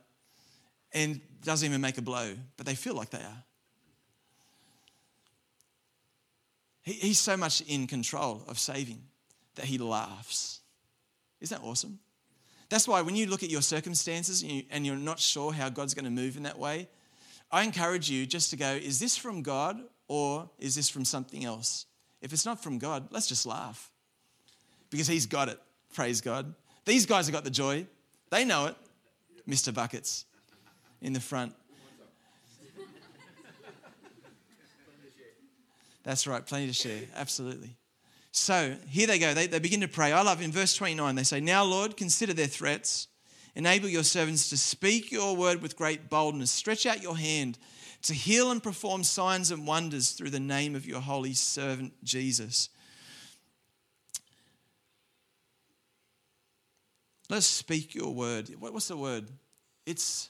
and 0.93 1.19
doesn't 1.43 1.67
even 1.67 1.81
make 1.81 1.97
a 1.97 2.01
blow, 2.01 2.35
but 2.55 2.65
they 2.65 2.75
feel 2.75 2.93
like 2.93 3.09
they 3.09 3.19
are. 3.19 3.43
He, 6.83 6.93
he's 6.93 7.19
so 7.19 7.35
much 7.35 7.61
in 7.61 7.87
control 7.87 8.43
of 8.47 8.59
saving 8.59 9.01
that 9.55 9.65
he 9.65 9.77
laughs. 9.77 10.59
Isn't 11.41 11.59
that 11.59 11.67
awesome? 11.67 11.99
That's 12.69 12.87
why 12.87 13.01
when 13.01 13.15
you 13.15 13.27
look 13.27 13.43
at 13.43 13.49
your 13.49 13.61
circumstances 13.61 14.43
and 14.69 14.85
you're 14.85 14.95
not 14.95 15.19
sure 15.19 15.51
how 15.51 15.69
God's 15.69 15.93
going 15.93 16.05
to 16.05 16.11
move 16.11 16.37
in 16.37 16.43
that 16.43 16.57
way, 16.57 16.87
I 17.51 17.63
encourage 17.63 18.09
you 18.09 18.25
just 18.25 18.49
to 18.51 18.55
go, 18.55 18.71
is 18.71 18.99
this 18.99 19.15
from 19.15 19.41
God 19.41 19.79
or 20.13 20.47
is 20.59 20.75
this 20.75 20.89
from 20.89 21.03
something 21.03 21.43
else? 21.43 21.87
If 22.21 22.33
it's 22.33 22.45
not 22.45 22.61
from 22.61 22.77
God, 22.77 23.07
let's 23.09 23.25
just 23.25 23.47
laugh 23.47 23.89
because 24.91 25.07
He's 25.07 25.25
got 25.25 25.49
it. 25.49 25.59
Praise 25.95 26.21
God. 26.21 26.53
These 26.85 27.07
guys 27.07 27.25
have 27.25 27.33
got 27.33 27.43
the 27.43 27.49
joy. 27.49 27.87
They 28.29 28.45
know 28.45 28.67
it. 28.67 28.75
Mr. 29.49 29.73
Buckets 29.73 30.25
in 31.01 31.13
the 31.13 31.19
front. 31.19 31.55
That's 36.03 36.27
right, 36.27 36.45
plenty 36.45 36.67
to 36.67 36.73
share. 36.73 37.01
Absolutely. 37.15 37.75
So 38.31 38.75
here 38.87 39.07
they 39.07 39.17
go. 39.17 39.33
They, 39.33 39.47
they 39.47 39.57
begin 39.57 39.81
to 39.81 39.87
pray. 39.87 40.11
I 40.11 40.21
love 40.21 40.43
in 40.43 40.51
verse 40.51 40.75
29, 40.75 41.15
they 41.15 41.23
say, 41.23 41.39
Now, 41.39 41.63
Lord, 41.63 41.97
consider 41.97 42.33
their 42.33 42.45
threats. 42.45 43.07
Enable 43.55 43.89
your 43.89 44.03
servants 44.03 44.49
to 44.49 44.57
speak 44.57 45.11
your 45.11 45.35
word 45.35 45.63
with 45.63 45.75
great 45.75 46.07
boldness. 46.07 46.51
Stretch 46.51 46.85
out 46.85 47.01
your 47.01 47.17
hand 47.17 47.57
to 48.03 48.13
heal 48.13 48.51
and 48.51 48.61
perform 48.61 49.03
signs 49.03 49.49
and 49.51 49.65
wonders 49.65 50.11
through 50.11 50.29
the 50.29 50.39
name 50.39 50.75
of 50.75 50.85
your 50.85 50.99
holy 50.99 51.33
servant 51.33 51.93
Jesus. 52.03 52.69
Let's 57.29 57.45
speak 57.45 57.95
your 57.95 58.13
word. 58.13 58.49
What's 58.59 58.89
the 58.89 58.97
word? 58.97 59.25
It's 59.85 60.29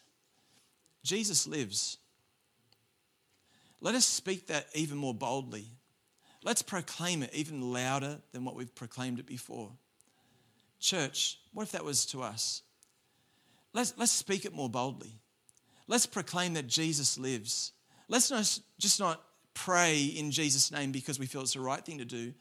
Jesus 1.04 1.48
lives. 1.48 1.98
Let 3.82 3.96
us 3.96 4.06
speak 4.06 4.48
that 4.48 4.68
even 4.74 4.98
more 4.98 5.14
boldly. 5.14 5.66
Let's 6.44 6.62
proclaim 6.62 7.24
it 7.24 7.34
even 7.34 7.74
louder 7.74 8.20
than 8.32 8.46
what 8.46 8.56
we've 8.56 8.74
proclaimed 8.74 9.20
it 9.20 9.26
before. 9.26 9.72
Church, 10.80 11.40
what 11.54 11.64
if 11.64 11.72
that 11.72 11.84
was 11.84 12.06
to 12.08 12.22
us? 12.22 12.62
Let's, 13.74 13.94
let's 13.98 14.12
speak 14.12 14.46
it 14.46 14.54
more 14.54 14.70
boldly. 14.70 15.20
Let's 15.88 16.06
proclaim 16.06 16.54
that 16.54 16.68
Jesus 16.68 17.18
lives. 17.18 17.74
Let's 18.08 18.32
not, 18.32 18.60
just 18.80 19.00
not 19.00 19.22
pray 19.54 20.04
in 20.06 20.32
Jesus' 20.32 20.72
name 20.72 20.92
because 20.92 21.20
we 21.20 21.26
feel 21.26 21.42
it's 21.42 21.54
the 21.54 21.62
right 21.62 21.84
thing 21.84 22.00
to 22.00 22.06
do, 22.06 22.34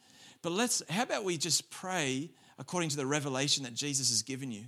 but 0.43 0.53
let's, 0.53 0.83
how 0.89 1.03
about 1.03 1.25
we 1.25 1.37
just 1.37 1.71
pray 1.71 2.31
according 2.59 2.89
to 2.91 2.97
the 2.97 3.07
revelation 3.07 3.65
that 3.65 3.75
Jesus 3.75 4.11
has 4.11 4.23
given 4.23 4.51
you 4.51 4.65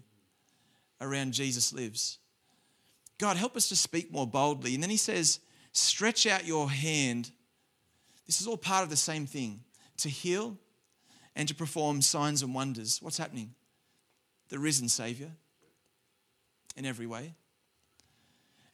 around 1.01 1.33
Jesus 1.33 1.73
lives. 1.73 2.19
God, 3.19 3.37
help 3.37 3.57
us 3.57 3.69
to 3.69 3.77
speak 3.77 4.13
more 4.13 4.27
boldly. 4.27 4.75
And 4.75 4.83
then 4.83 4.91
he 4.91 4.97
says, 4.97 5.41
stretch 5.73 6.27
out 6.27 6.47
your 6.47 6.71
hand. 6.71 7.31
This 8.27 8.41
is 8.41 8.47
all 8.47 8.57
part 8.57 8.83
of 8.83 8.91
the 8.91 8.97
same 8.97 9.27
thing 9.27 9.61
to 9.99 10.09
heal 10.09 10.59
and 11.37 11.47
to 11.49 11.55
perform 11.55 12.03
signs 12.03 12.43
and 12.43 12.55
wonders. 12.55 13.01
What's 13.01 13.19
happening? 13.19 13.55
The 14.49 14.59
risen 14.59 14.89
Savior 14.89 15.31
in 16.77 16.85
every 16.85 17.07
way. 17.07 17.35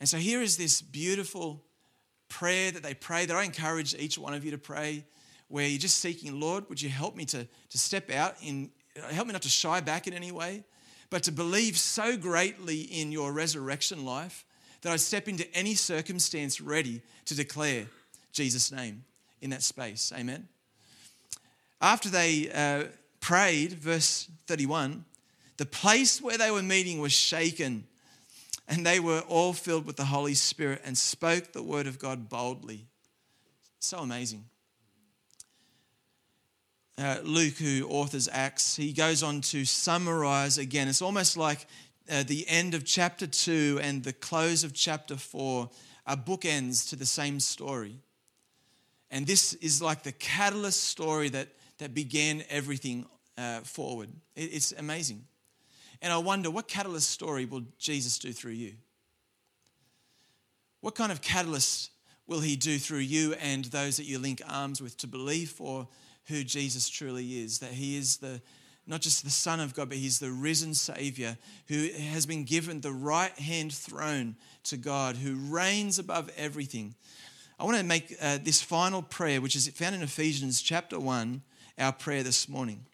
And 0.01 0.09
so 0.09 0.17
here 0.17 0.41
is 0.41 0.57
this 0.57 0.81
beautiful 0.81 1.63
prayer 2.29 2.71
that 2.71 2.83
they 2.83 2.95
pray 2.95 3.27
that 3.27 3.37
I 3.37 3.45
encourage 3.45 3.95
each 3.95 4.19
one 4.19 4.33
of 4.35 4.45
you 4.45 4.51
to 4.53 4.59
pray, 4.59 5.05
where 5.49 5.67
you're 5.67 5.79
just 5.79 5.99
seeking, 5.99 6.41
Lord, 6.41 6.69
would 6.69 6.81
you 6.81 6.89
help 6.89 7.15
me 7.15 7.27
to, 7.27 7.47
to 7.71 7.79
step 7.79 8.11
out 8.11 8.37
in 8.43 8.71
help 9.13 9.27
me 9.27 9.33
not 9.33 9.43
to 9.43 9.49
shy 9.49 9.81
back 9.81 10.07
in 10.07 10.15
any 10.15 10.33
way, 10.33 10.65
but 11.11 11.23
to 11.25 11.33
believe 11.33 11.79
so 11.79 12.17
greatly 12.17 12.81
in 12.81 13.13
your 13.13 13.33
resurrection 13.33 14.05
life 14.05 14.45
that 14.83 14.93
I 14.93 14.97
step 14.97 15.29
into 15.29 15.47
any 15.55 15.75
circumstance 15.75 16.61
ready 16.61 17.03
to 17.27 17.37
declare 17.37 17.87
Jesus' 18.33 18.73
name 18.73 19.05
in 19.41 19.51
that 19.51 19.63
space. 19.63 20.13
Amen. 20.17 20.49
After 21.81 22.09
they 22.09 22.51
uh, 22.51 22.85
prayed, 23.21 23.73
verse 23.73 24.29
31, 24.47 25.05
the 25.57 25.67
place 25.67 26.21
where 26.21 26.39
they 26.39 26.51
were 26.51 26.63
meeting 26.63 27.01
was 27.01 27.13
shaken, 27.13 27.85
and 28.71 28.87
they 28.87 29.01
were 29.01 29.21
all 29.29 29.53
filled 29.53 29.85
with 29.85 29.97
the 29.97 30.07
Holy 30.07 30.35
Spirit 30.35 30.81
and 30.85 30.97
spoke 30.97 31.53
the 31.53 31.63
word 31.63 31.87
of 31.87 31.99
God 31.99 32.31
boldly. 32.31 32.87
So 33.81 33.99
amazing 33.99 34.45
uh, 37.01 37.19
Luke, 37.25 37.55
who 37.55 37.87
authors 37.89 38.29
Acts, 38.31 38.77
he 38.77 38.93
goes 38.93 39.23
on 39.23 39.41
to 39.41 39.65
summarize 39.65 40.59
again. 40.59 40.87
It's 40.89 41.03
almost 41.03 41.37
like 41.37 41.67
uh, 42.11 42.25
the 42.25 42.47
end 42.49 42.75
of 42.75 42.85
chapter 42.85 43.27
2 43.27 43.81
and 43.83 44.05
the 44.05 44.13
close 44.13 44.65
of 44.65 44.75
chapter 44.75 45.17
4 45.17 45.71
are 46.07 46.17
bookends 46.17 46.89
to 46.91 46.97
the 46.97 47.07
same 47.07 47.41
story. 47.41 48.01
And 49.11 49.27
this 49.27 49.55
is 49.55 49.81
like 49.81 50.03
the 50.03 50.13
catalyst 50.13 50.85
story 50.85 51.31
that, 51.31 51.49
that 51.79 51.95
began 51.95 52.45
everything 52.51 53.07
uh, 53.39 53.61
forward. 53.61 54.11
It, 54.37 54.53
it's 54.53 54.73
amazing. 54.73 55.25
And 56.03 56.13
I 56.13 56.19
wonder 56.19 56.51
what 56.51 56.69
catalyst 56.69 57.11
story 57.11 57.45
will 57.45 57.63
Jesus 57.79 58.19
do 58.19 58.33
through 58.33 58.53
you? 58.53 58.75
What 60.81 60.95
kind 60.95 61.13
of 61.13 61.21
catalyst 61.21 61.91
will 62.27 62.41
he 62.41 62.57
do 62.57 62.79
through 62.79 62.99
you 62.99 63.35
and 63.35 63.67
those 63.67 63.97
that 63.97 64.07
you 64.07 64.19
link 64.19 64.41
arms 64.49 64.81
with 64.81 64.97
to 64.99 65.07
believe 65.07 65.51
for 65.51 65.89
who 66.29 66.45
Jesus 66.45 66.89
truly 66.89 67.43
is, 67.43 67.59
that 67.59 67.73
he 67.73 67.99
is 67.99 68.19
the 68.19 68.41
not 68.87 69.01
just 69.01 69.23
the 69.23 69.31
Son 69.31 69.61
of 69.61 69.75
God, 69.75 69.89
but 69.89 69.99
he's 69.99 70.19
the 70.19 70.33
risen 70.33 70.75
Savior 70.75 71.39
who 71.69 71.91
has 72.11 72.27
been 72.27 72.45
given 72.45 72.81
the 72.81 72.93
right 72.93 73.37
hand 73.39 73.73
throne 73.73 74.37
to 74.65 74.77
God, 74.77 75.17
who 75.17 75.37
reigns 75.37 75.99
above 76.01 76.29
everything. 76.37 76.95
I 77.59 77.65
want 77.65 77.77
to 77.77 77.85
make 77.85 78.17
uh, 78.21 78.39
this 78.43 78.61
final 78.61 79.01
prayer, 79.03 79.41
which 79.41 79.55
is 79.55 79.69
found 79.69 79.95
in 79.95 80.03
Ephesians 80.03 80.61
chapter 80.61 80.99
1, 80.99 81.43
our 81.79 81.93
prayer 81.93 82.25
this 82.25 82.49
morning. 82.49 82.85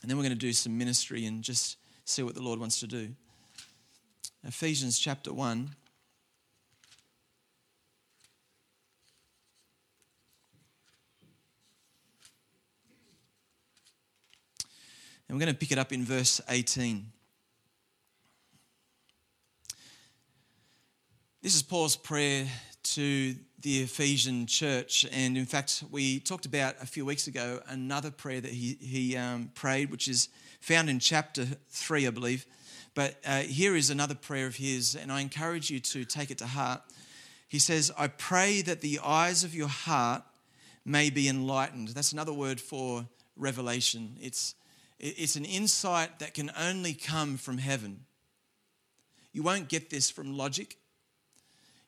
And 0.00 0.10
then 0.10 0.16
we're 0.16 0.24
going 0.24 0.34
to 0.34 0.38
do 0.38 0.52
some 0.52 0.76
ministry 0.76 1.24
and 1.24 1.44
just 1.44 1.76
see 2.04 2.22
what 2.22 2.34
the 2.34 2.42
Lord 2.42 2.58
wants 2.58 2.80
to 2.80 2.86
do. 2.86 3.08
Ephesians 4.44 4.98
chapter 4.98 5.32
1. 5.32 5.70
And 15.28 15.38
we're 15.38 15.46
going 15.46 15.54
to 15.54 15.58
pick 15.58 15.72
it 15.72 15.78
up 15.78 15.92
in 15.92 16.04
verse 16.04 16.40
18. 16.48 17.06
This 21.40 21.54
is 21.54 21.62
Paul's 21.62 21.96
prayer 21.96 22.46
to 22.82 23.34
the 23.60 23.82
Ephesian 23.82 24.46
church. 24.46 25.06
And 25.10 25.38
in 25.38 25.46
fact, 25.46 25.84
we 25.90 26.20
talked 26.20 26.46
about 26.46 26.74
a 26.82 26.86
few 26.86 27.06
weeks 27.06 27.28
ago 27.28 27.60
another 27.68 28.10
prayer 28.10 28.40
that 28.40 28.50
he, 28.50 28.76
he 28.80 29.16
um, 29.16 29.50
prayed, 29.54 29.90
which 29.90 30.08
is 30.08 30.28
found 30.62 30.88
in 30.88 31.00
chapter 31.00 31.44
3, 31.70 32.06
I 32.06 32.10
believe. 32.10 32.46
But 32.94 33.16
uh, 33.26 33.40
here 33.40 33.74
is 33.74 33.90
another 33.90 34.14
prayer 34.14 34.46
of 34.46 34.56
his, 34.56 34.94
and 34.94 35.10
I 35.10 35.20
encourage 35.20 35.70
you 35.70 35.80
to 35.80 36.04
take 36.04 36.30
it 36.30 36.38
to 36.38 36.46
heart. 36.46 36.82
He 37.48 37.58
says, 37.58 37.90
I 37.98 38.06
pray 38.08 38.62
that 38.62 38.80
the 38.80 39.00
eyes 39.02 39.44
of 39.44 39.54
your 39.54 39.68
heart 39.68 40.22
may 40.84 41.10
be 41.10 41.28
enlightened. 41.28 41.88
That's 41.88 42.12
another 42.12 42.32
word 42.32 42.60
for 42.60 43.06
revelation. 43.36 44.16
It's, 44.20 44.54
it's 44.98 45.36
an 45.36 45.44
insight 45.44 46.20
that 46.20 46.34
can 46.34 46.50
only 46.58 46.94
come 46.94 47.36
from 47.36 47.58
heaven. 47.58 48.04
You 49.32 49.42
won't 49.42 49.68
get 49.68 49.90
this 49.90 50.10
from 50.10 50.36
logic. 50.36 50.76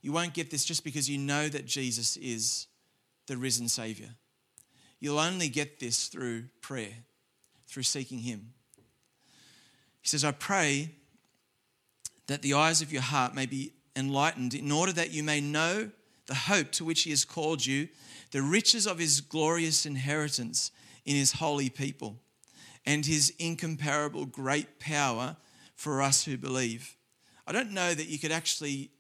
You 0.02 0.12
won't 0.12 0.34
get 0.34 0.50
this 0.50 0.64
just 0.64 0.84
because 0.84 1.08
you 1.08 1.18
know 1.18 1.48
that 1.48 1.64
Jesus 1.64 2.16
is 2.16 2.66
the 3.26 3.36
risen 3.36 3.68
Savior. 3.68 4.10
You'll 5.00 5.18
only 5.18 5.48
get 5.48 5.80
this 5.80 6.08
through 6.08 6.44
prayer, 6.60 7.04
through 7.68 7.84
seeking 7.84 8.20
Him. 8.20 8.54
He 10.04 10.08
says, 10.10 10.22
I 10.22 10.32
pray 10.32 10.90
that 12.26 12.42
the 12.42 12.52
eyes 12.52 12.82
of 12.82 12.92
your 12.92 13.00
heart 13.00 13.34
may 13.34 13.46
be 13.46 13.72
enlightened 13.96 14.52
in 14.52 14.70
order 14.70 14.92
that 14.92 15.12
you 15.12 15.22
may 15.22 15.40
know 15.40 15.90
the 16.26 16.34
hope 16.34 16.72
to 16.72 16.84
which 16.84 17.04
He 17.04 17.10
has 17.10 17.24
called 17.24 17.64
you, 17.64 17.88
the 18.30 18.42
riches 18.42 18.86
of 18.86 18.98
His 18.98 19.22
glorious 19.22 19.86
inheritance 19.86 20.70
in 21.06 21.16
His 21.16 21.32
holy 21.32 21.70
people, 21.70 22.20
and 22.84 23.06
His 23.06 23.32
incomparable 23.38 24.26
great 24.26 24.78
power 24.78 25.36
for 25.74 26.02
us 26.02 26.22
who 26.22 26.36
believe. 26.36 26.98
I 27.46 27.52
don't 27.52 27.72
know 27.72 27.94
that 27.94 28.08
you 28.08 28.18
could 28.18 28.32
actually 28.32 28.90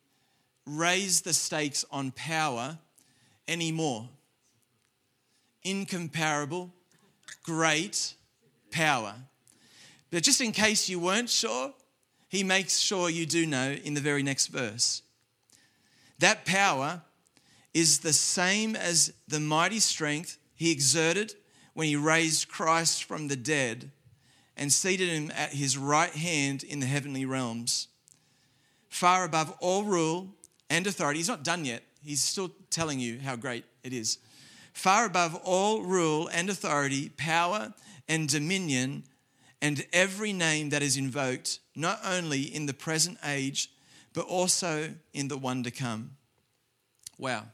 raise 0.64 1.20
the 1.20 1.34
stakes 1.34 1.84
on 1.90 2.12
power 2.12 2.78
anymore. 3.46 4.08
Incomparable, 5.64 6.72
great 7.42 8.14
power. 8.70 9.16
But 10.14 10.22
just 10.22 10.40
in 10.40 10.52
case 10.52 10.88
you 10.88 11.00
weren't 11.00 11.28
sure, 11.28 11.74
he 12.28 12.44
makes 12.44 12.78
sure 12.78 13.10
you 13.10 13.26
do 13.26 13.46
know 13.46 13.72
in 13.72 13.94
the 13.94 14.00
very 14.00 14.22
next 14.22 14.46
verse. 14.46 15.02
That 16.20 16.44
power 16.44 17.02
is 17.74 17.98
the 17.98 18.12
same 18.12 18.76
as 18.76 19.12
the 19.26 19.40
mighty 19.40 19.80
strength 19.80 20.38
he 20.54 20.70
exerted 20.70 21.34
when 21.72 21.88
he 21.88 21.96
raised 21.96 22.46
Christ 22.46 23.02
from 23.02 23.26
the 23.26 23.34
dead 23.34 23.90
and 24.56 24.72
seated 24.72 25.08
him 25.08 25.32
at 25.34 25.52
his 25.52 25.76
right 25.76 26.12
hand 26.12 26.62
in 26.62 26.78
the 26.78 26.86
heavenly 26.86 27.24
realms, 27.24 27.88
far 28.88 29.24
above 29.24 29.52
all 29.58 29.82
rule 29.82 30.28
and 30.70 30.86
authority. 30.86 31.18
He's 31.18 31.26
not 31.26 31.42
done 31.42 31.64
yet, 31.64 31.82
he's 32.04 32.22
still 32.22 32.52
telling 32.70 33.00
you 33.00 33.18
how 33.18 33.34
great 33.34 33.64
it 33.82 33.92
is. 33.92 34.18
Far 34.74 35.06
above 35.06 35.34
all 35.42 35.82
rule 35.82 36.30
and 36.32 36.48
authority, 36.48 37.08
power 37.08 37.74
and 38.08 38.28
dominion, 38.28 39.02
and 39.64 39.82
every 39.94 40.34
name 40.34 40.68
that 40.68 40.82
is 40.82 40.98
invoked, 40.98 41.58
not 41.74 41.98
only 42.04 42.42
in 42.42 42.66
the 42.66 42.74
present 42.74 43.16
age, 43.24 43.70
but 44.12 44.26
also 44.26 44.90
in 45.14 45.28
the 45.28 45.38
one 45.38 45.62
to 45.62 45.70
come. 45.70 46.18
Wow. 47.16 47.44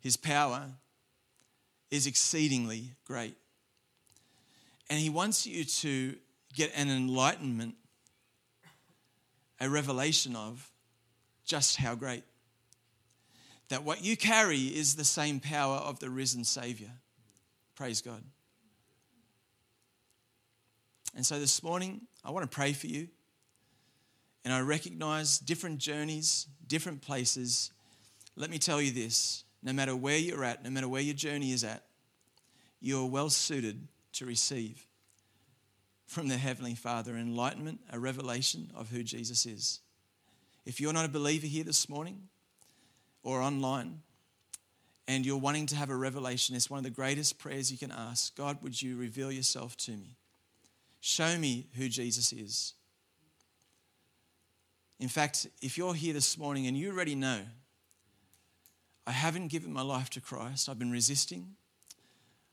His 0.00 0.16
power 0.16 0.64
is 1.92 2.08
exceedingly 2.08 2.90
great. 3.04 3.36
And 4.90 4.98
he 4.98 5.10
wants 5.10 5.46
you 5.46 5.64
to 5.64 6.16
get 6.52 6.72
an 6.74 6.90
enlightenment, 6.90 7.76
a 9.60 9.70
revelation 9.70 10.34
of 10.34 10.72
just 11.44 11.76
how 11.76 11.94
great. 11.94 12.24
That 13.68 13.84
what 13.84 14.02
you 14.02 14.16
carry 14.16 14.58
is 14.58 14.96
the 14.96 15.04
same 15.04 15.38
power 15.38 15.76
of 15.76 16.00
the 16.00 16.10
risen 16.10 16.42
Savior. 16.42 16.90
Praise 17.76 18.02
God. 18.02 18.24
And 21.14 21.24
so 21.24 21.38
this 21.38 21.62
morning, 21.62 22.02
I 22.24 22.30
want 22.30 22.50
to 22.50 22.54
pray 22.54 22.72
for 22.72 22.86
you. 22.86 23.08
And 24.44 24.52
I 24.52 24.60
recognize 24.60 25.38
different 25.38 25.78
journeys, 25.78 26.46
different 26.66 27.02
places. 27.02 27.70
Let 28.36 28.50
me 28.50 28.58
tell 28.58 28.80
you 28.80 28.90
this 28.90 29.44
no 29.62 29.72
matter 29.72 29.94
where 29.94 30.18
you're 30.18 30.44
at, 30.44 30.64
no 30.64 30.70
matter 30.70 30.88
where 30.88 31.02
your 31.02 31.14
journey 31.14 31.52
is 31.52 31.62
at, 31.62 31.84
you're 32.80 33.06
well 33.06 33.30
suited 33.30 33.86
to 34.14 34.26
receive 34.26 34.86
from 36.06 36.28
the 36.28 36.36
Heavenly 36.36 36.74
Father 36.74 37.16
enlightenment, 37.16 37.80
a 37.90 37.98
revelation 37.98 38.70
of 38.74 38.90
who 38.90 39.02
Jesus 39.02 39.46
is. 39.46 39.80
If 40.66 40.80
you're 40.80 40.92
not 40.92 41.04
a 41.04 41.08
believer 41.08 41.46
here 41.46 41.64
this 41.64 41.88
morning 41.88 42.28
or 43.22 43.40
online 43.40 44.02
and 45.08 45.24
you're 45.24 45.38
wanting 45.38 45.66
to 45.66 45.76
have 45.76 45.90
a 45.90 45.96
revelation, 45.96 46.54
it's 46.56 46.68
one 46.68 46.78
of 46.78 46.84
the 46.84 46.90
greatest 46.90 47.38
prayers 47.38 47.70
you 47.70 47.78
can 47.78 47.92
ask. 47.92 48.36
God, 48.36 48.58
would 48.62 48.80
you 48.82 48.96
reveal 48.96 49.30
yourself 49.32 49.76
to 49.78 49.92
me? 49.92 50.16
Show 51.04 51.36
me 51.36 51.66
who 51.76 51.88
Jesus 51.88 52.32
is. 52.32 52.74
In 55.00 55.08
fact, 55.08 55.48
if 55.60 55.76
you're 55.76 55.94
here 55.94 56.14
this 56.14 56.38
morning 56.38 56.68
and 56.68 56.76
you 56.76 56.92
already 56.92 57.16
know, 57.16 57.40
I 59.04 59.10
haven't 59.10 59.48
given 59.48 59.72
my 59.72 59.82
life 59.82 60.10
to 60.10 60.20
Christ, 60.20 60.68
I've 60.68 60.78
been 60.78 60.92
resisting, 60.92 61.56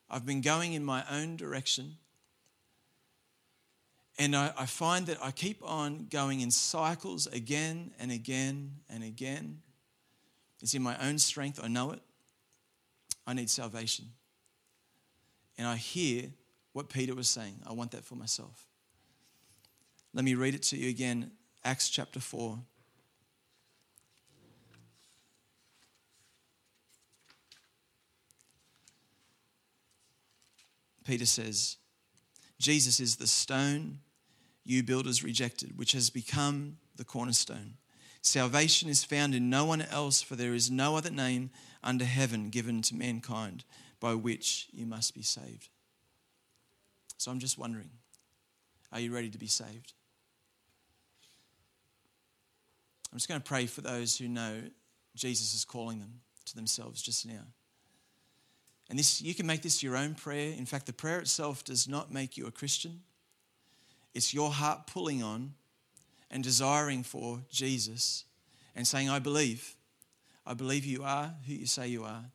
I've 0.10 0.26
been 0.26 0.42
going 0.42 0.74
in 0.74 0.84
my 0.84 1.04
own 1.12 1.38
direction. 1.38 1.98
And 4.18 4.36
I, 4.36 4.52
I, 4.58 4.66
find 4.66 5.06
that 5.06 5.24
I 5.24 5.30
keep 5.30 5.62
on 5.64 6.08
going 6.10 6.42
in 6.42 6.50
cycles 6.50 7.28
again 7.28 7.92
and 8.00 8.12
again 8.12 8.78
and 8.90 9.04
again. 9.04 9.60
It's 10.60 10.74
in 10.74 10.82
my 10.82 10.98
own 11.08 11.20
strength, 11.20 11.60
I 11.64 11.68
know 11.68 11.92
it. 11.92 12.02
I 13.28 13.34
need 13.34 13.52
salvation. 13.52 14.06
And 15.56 15.68
I 15.68 15.76
hear 15.76 16.32
what 16.74 16.90
Peter 16.90 17.16
was 17.16 17.28
saying. 17.28 17.56
I 17.68 17.74
want 17.74 17.92
that 17.92 18.06
for 18.06 18.16
myself. 18.16 18.68
Let 20.14 20.26
me 20.26 20.36
read 20.36 20.56
it 20.56 20.64
to 20.64 20.78
you 20.78 20.90
again 20.90 21.32
Acts 21.64 21.90
chapter 21.90 22.20
4. 22.20 22.58
Peter 31.04 31.26
says, 31.26 31.78
Jesus 32.60 33.00
is 33.00 33.16
the 33.16 33.28
stone 33.28 34.00
you 34.64 34.84
builders 34.84 35.24
rejected, 35.24 35.78
which 35.78 35.94
has 35.94 36.12
become 36.12 36.78
the 36.96 37.04
cornerstone. 37.04 37.74
Salvation 38.22 38.90
is 38.90 39.04
found 39.04 39.34
in 39.34 39.50
no 39.50 39.66
one 39.66 39.82
else, 39.82 40.22
for 40.22 40.36
there 40.36 40.54
is 40.54 40.70
no 40.70 40.96
other 40.96 41.10
name 41.10 41.50
under 41.84 42.06
heaven 42.06 42.50
given 42.50 42.82
to 42.84 42.96
mankind 42.96 43.64
by 44.00 44.14
which 44.14 44.68
you 44.72 44.86
must 44.86 45.16
be 45.16 45.24
saved. 45.24 45.70
So 47.20 47.32
I'm 47.32 47.40
just 47.40 47.58
wondering 47.58 47.90
are 48.92 49.00
you 49.00 49.14
ready 49.14 49.30
to 49.30 49.38
be 49.38 49.46
saved? 49.46 49.94
I'm 53.12 53.18
just 53.18 53.28
going 53.28 53.40
to 53.40 53.48
pray 53.48 53.68
for 53.68 53.82
those 53.82 54.18
who 54.18 54.28
know 54.28 54.62
Jesus 55.16 55.54
is 55.54 55.64
calling 55.64 56.00
them 56.00 56.22
to 56.46 56.56
themselves 56.56 57.02
just 57.02 57.28
now. 57.28 57.44
And 58.90 58.98
this 58.98 59.22
you 59.22 59.36
can 59.36 59.46
make 59.46 59.62
this 59.62 59.84
your 59.84 59.96
own 59.96 60.16
prayer. 60.16 60.54
In 60.58 60.66
fact, 60.66 60.86
the 60.88 60.94
prayer 60.94 61.20
itself 61.20 61.64
does 61.64 61.88
not 61.88 62.12
make 62.12 62.38
you 62.38 62.48
a 62.48 62.52
Christian. 62.52 63.02
It's 64.16 64.34
your 64.34 64.50
heart 64.50 64.88
pulling 64.88 65.22
on 65.22 65.54
and 66.32 66.44
desiring 66.44 67.04
for 67.04 67.42
Jesus 67.52 68.24
and 68.76 68.88
saying, 68.88 69.10
I 69.10 69.20
believe. 69.20 69.76
I 70.48 70.54
believe 70.54 70.86
you 70.86 71.04
are 71.04 71.36
who 71.46 71.54
you 71.54 71.68
say 71.68 71.90
you 71.90 72.06
are. 72.06 72.26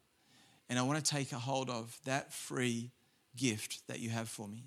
And 0.68 0.78
I 0.78 0.82
want 0.82 1.02
to 1.02 1.10
take 1.10 1.32
a 1.32 1.38
hold 1.38 1.70
of 1.70 1.98
that 2.04 2.32
free 2.32 2.90
gift 3.34 3.86
that 3.88 3.98
you 3.98 4.10
have 4.10 4.28
for 4.28 4.46
me. 4.46 4.64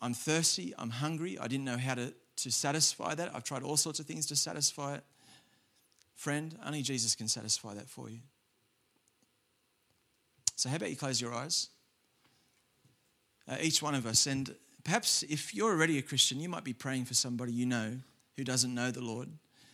I'm 0.00 0.14
thirsty, 0.14 0.74
I'm 0.78 0.90
hungry, 0.90 1.38
I 1.38 1.48
didn't 1.48 1.64
know 1.64 1.78
how 1.78 1.94
to, 1.94 2.12
to 2.36 2.50
satisfy 2.50 3.14
that. 3.14 3.34
I've 3.34 3.44
tried 3.44 3.62
all 3.62 3.76
sorts 3.76 3.98
of 3.98 4.06
things 4.06 4.26
to 4.26 4.36
satisfy 4.36 4.96
it. 4.96 5.04
Friend, 6.14 6.56
only 6.64 6.82
Jesus 6.82 7.14
can 7.14 7.28
satisfy 7.28 7.74
that 7.74 7.88
for 7.88 8.10
you. 8.10 8.20
So, 10.54 10.68
how 10.68 10.76
about 10.76 10.90
you 10.90 10.96
close 10.96 11.20
your 11.20 11.34
eyes? 11.34 11.68
Uh, 13.48 13.56
each 13.60 13.82
one 13.82 13.94
of 13.94 14.06
us, 14.06 14.26
and 14.26 14.54
Perhaps 14.86 15.24
if 15.24 15.52
you're 15.52 15.72
already 15.72 15.98
a 15.98 16.02
Christian, 16.02 16.38
you 16.38 16.48
might 16.48 16.62
be 16.62 16.72
praying 16.72 17.06
for 17.06 17.14
somebody 17.14 17.52
you 17.52 17.66
know 17.66 17.98
who 18.36 18.44
doesn't 18.44 18.72
know 18.72 18.92
the 18.92 19.02
Lord. 19.02 19.28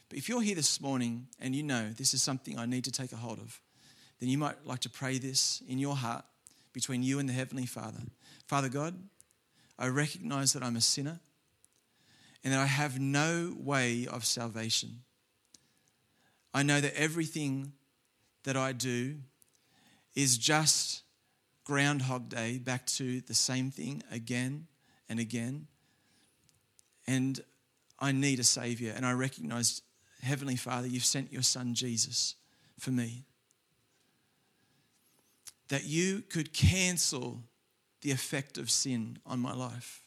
But 0.09 0.17
if 0.17 0.27
you're 0.27 0.41
here 0.41 0.55
this 0.55 0.81
morning 0.81 1.27
and 1.39 1.55
you 1.55 1.63
know 1.63 1.91
this 1.91 2.15
is 2.15 2.23
something 2.23 2.59
I 2.59 2.65
need 2.65 2.85
to 2.85 2.91
take 2.91 3.13
a 3.13 3.17
hold 3.17 3.39
of, 3.39 3.61
then 4.21 4.31
you 4.31 4.39
might 4.39 4.65
like 4.65 4.79
to 4.81 4.89
pray 4.89 5.19
this 5.19 5.63
in 5.69 5.79
your 5.79 5.97
heart 5.97 6.25
between 6.73 7.03
you 7.03 7.19
and 7.19 7.29
the 7.29 7.35
Heavenly 7.35 7.67
Father. 7.67 7.99
Father 8.47 8.71
God, 8.71 8.95
I 9.83 9.89
recognize 9.89 10.53
that 10.53 10.63
I'm 10.63 10.77
a 10.77 10.81
sinner 10.81 11.19
and 12.45 12.53
that 12.53 12.61
I 12.61 12.67
have 12.67 13.01
no 13.01 13.53
way 13.59 14.07
of 14.07 14.25
salvation. 14.25 15.01
I 16.55 16.63
know 16.63 16.81
that 16.81 16.95
everything 16.95 17.73
that 18.45 18.57
I 18.57 18.71
do 18.71 19.17
is 20.15 20.39
just 20.39 21.03
Groundhog 21.65 22.29
Day, 22.29 22.59
back 22.59 22.87
to 22.87 23.23
the 23.23 23.35
same 23.35 23.73
thing 23.73 24.05
again 24.09 24.69
and 25.09 25.19
again. 25.19 25.67
And 27.09 27.41
I 27.99 28.13
need 28.13 28.39
a 28.39 28.45
Savior, 28.45 28.93
and 28.95 29.05
I 29.05 29.13
recognize 29.15 29.83
Heavenly 30.23 30.57
Father, 30.57 30.87
you've 30.87 31.05
sent 31.05 31.33
your 31.33 31.43
Son 31.43 31.75
Jesus 31.75 32.37
for 32.79 32.93
me. 32.93 33.25
That 35.71 35.83
you 35.85 36.23
could 36.23 36.53
cancel 36.53 37.43
the 38.03 38.11
effect 38.11 38.59
of 38.59 38.71
sin 38.71 39.19
on 39.25 39.41
my 39.41 39.55
life. 39.55 40.03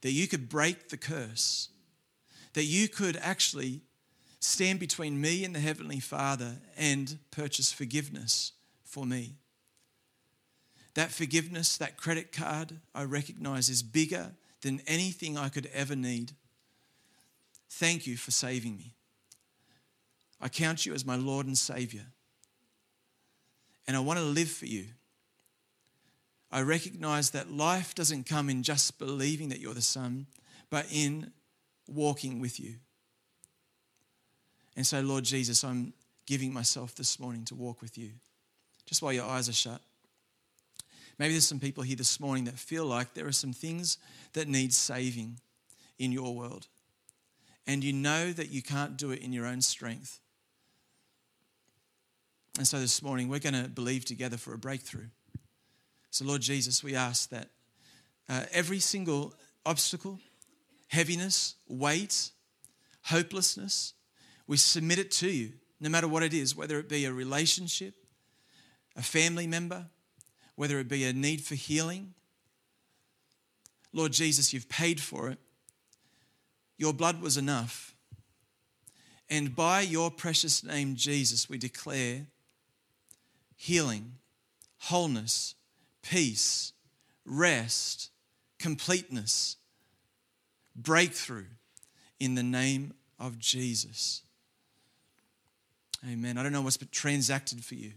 That 0.00 0.12
you 0.12 0.26
could 0.26 0.48
break 0.48 0.88
the 0.88 0.96
curse. 0.96 1.68
That 2.54 2.64
you 2.64 2.88
could 2.88 3.16
actually 3.20 3.82
stand 4.40 4.80
between 4.80 5.20
me 5.20 5.44
and 5.44 5.54
the 5.54 5.60
Heavenly 5.60 6.00
Father 6.00 6.56
and 6.76 7.18
purchase 7.30 7.72
forgiveness 7.72 8.52
for 8.84 9.04
me. 9.04 9.34
That 10.94 11.12
forgiveness, 11.12 11.76
that 11.76 11.96
credit 11.96 12.32
card, 12.32 12.72
I 12.94 13.04
recognize 13.04 13.68
is 13.68 13.82
bigger 13.82 14.32
than 14.62 14.80
anything 14.86 15.36
I 15.36 15.48
could 15.48 15.68
ever 15.72 15.94
need. 15.94 16.32
Thank 17.68 18.06
you 18.06 18.16
for 18.16 18.30
saving 18.30 18.76
me. 18.76 18.94
I 20.40 20.48
count 20.48 20.86
you 20.86 20.94
as 20.94 21.04
my 21.04 21.16
Lord 21.16 21.46
and 21.46 21.56
Savior. 21.56 22.06
And 23.86 23.96
I 23.96 24.00
want 24.00 24.18
to 24.18 24.24
live 24.24 24.50
for 24.50 24.66
you. 24.66 24.86
I 26.52 26.62
recognize 26.62 27.30
that 27.30 27.50
life 27.50 27.94
doesn't 27.94 28.26
come 28.26 28.50
in 28.50 28.62
just 28.62 28.98
believing 28.98 29.50
that 29.50 29.60
you're 29.60 29.74
the 29.74 29.82
Son, 29.82 30.26
but 30.68 30.86
in 30.90 31.30
walking 31.86 32.40
with 32.40 32.58
you. 32.58 32.74
And 34.76 34.86
so, 34.86 35.00
Lord 35.00 35.24
Jesus, 35.24 35.62
I'm 35.62 35.92
giving 36.26 36.52
myself 36.52 36.94
this 36.94 37.18
morning 37.20 37.44
to 37.46 37.54
walk 37.54 37.82
with 37.82 37.98
you. 37.98 38.10
Just 38.86 39.02
while 39.02 39.12
your 39.12 39.26
eyes 39.26 39.48
are 39.48 39.52
shut. 39.52 39.80
Maybe 41.18 41.34
there's 41.34 41.46
some 41.46 41.60
people 41.60 41.82
here 41.82 41.96
this 41.96 42.18
morning 42.18 42.44
that 42.44 42.58
feel 42.58 42.86
like 42.86 43.14
there 43.14 43.26
are 43.26 43.32
some 43.32 43.52
things 43.52 43.98
that 44.32 44.48
need 44.48 44.72
saving 44.72 45.38
in 45.98 46.12
your 46.12 46.34
world. 46.34 46.66
And 47.66 47.84
you 47.84 47.92
know 47.92 48.32
that 48.32 48.50
you 48.50 48.62
can't 48.62 48.96
do 48.96 49.10
it 49.10 49.20
in 49.20 49.32
your 49.32 49.46
own 49.46 49.60
strength. 49.60 50.18
And 52.56 52.66
so 52.66 52.80
this 52.80 53.02
morning, 53.02 53.28
we're 53.28 53.38
going 53.38 53.62
to 53.62 53.68
believe 53.68 54.04
together 54.04 54.36
for 54.36 54.54
a 54.54 54.58
breakthrough. 54.58 55.08
So, 56.10 56.24
Lord 56.24 56.42
Jesus, 56.42 56.82
we 56.82 56.94
ask 56.94 57.30
that 57.30 57.48
uh, 58.28 58.44
every 58.52 58.80
single 58.80 59.34
obstacle, 59.64 60.18
heaviness, 60.88 61.54
weight, 61.68 62.30
hopelessness, 63.02 63.94
we 64.46 64.56
submit 64.56 64.98
it 64.98 65.10
to 65.12 65.30
you, 65.30 65.52
no 65.80 65.88
matter 65.88 66.08
what 66.08 66.22
it 66.22 66.34
is, 66.34 66.56
whether 66.56 66.78
it 66.78 66.88
be 66.88 67.04
a 67.04 67.12
relationship, 67.12 67.94
a 68.96 69.02
family 69.02 69.46
member, 69.46 69.86
whether 70.56 70.78
it 70.78 70.88
be 70.88 71.04
a 71.04 71.12
need 71.12 71.40
for 71.40 71.54
healing. 71.54 72.14
Lord 73.92 74.12
Jesus, 74.12 74.52
you've 74.52 74.68
paid 74.68 75.00
for 75.00 75.28
it. 75.30 75.38
Your 76.76 76.92
blood 76.92 77.22
was 77.22 77.36
enough. 77.36 77.94
And 79.28 79.54
by 79.54 79.82
your 79.82 80.10
precious 80.10 80.64
name, 80.64 80.96
Jesus, 80.96 81.48
we 81.48 81.56
declare 81.56 82.26
healing, 83.54 84.14
wholeness, 84.78 85.54
peace, 86.02 86.72
rest, 87.24 88.10
completeness, 88.58 89.56
breakthrough 90.76 91.46
in 92.18 92.34
the 92.34 92.42
name 92.42 92.92
of 93.18 93.38
Jesus. 93.38 94.22
Amen. 96.08 96.38
I 96.38 96.42
don't 96.42 96.52
know 96.52 96.62
what's 96.62 96.76
been 96.76 96.88
transacted 96.90 97.64
for 97.64 97.74
you. 97.74 97.92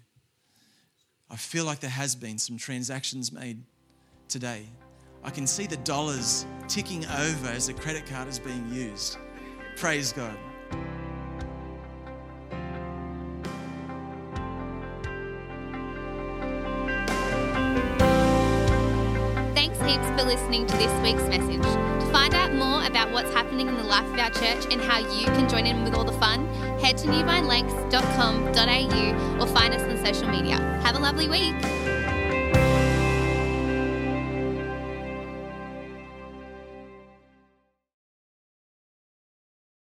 I 1.29 1.35
feel 1.35 1.65
like 1.65 1.79
there 1.79 1.89
has 1.89 2.15
been 2.15 2.37
some 2.37 2.57
transactions 2.57 3.31
made 3.31 3.63
today. 4.27 4.65
I 5.23 5.29
can 5.29 5.47
see 5.47 5.67
the 5.67 5.77
dollars 5.77 6.45
ticking 6.67 7.05
over 7.05 7.47
as 7.47 7.67
the 7.67 7.73
credit 7.73 8.05
card 8.05 8.27
is 8.27 8.39
being 8.39 8.71
used. 8.73 9.17
Praise 9.77 10.11
God. 10.11 10.37
For 20.23 20.29
listening 20.29 20.65
to 20.65 20.77
this 20.77 20.91
week's 21.01 21.23
message. 21.23 21.61
To 21.61 22.09
find 22.11 22.33
out 22.33 22.53
more 22.53 22.85
about 22.85 23.11
what's 23.11 23.33
happening 23.33 23.67
in 23.67 23.75
the 23.75 23.83
life 23.83 24.05
of 24.05 24.17
our 24.19 24.29
church 24.29 24.65
and 24.71 24.79
how 24.81 24.99
you 24.99 25.25
can 25.25 25.49
join 25.49 25.65
in 25.65 25.83
with 25.83 25.93
all 25.93 26.05
the 26.05 26.13
fun, 26.13 26.47
head 26.79 26.97
to 26.99 27.07
newvinelanks.com.au 27.07 29.41
or 29.41 29.47
find 29.47 29.73
us 29.73 29.81
on 29.81 29.97
social 30.05 30.29
media. 30.29 30.55
Have 30.83 30.95
a 30.95 30.99
lovely 30.99 31.27
week. 31.27 31.82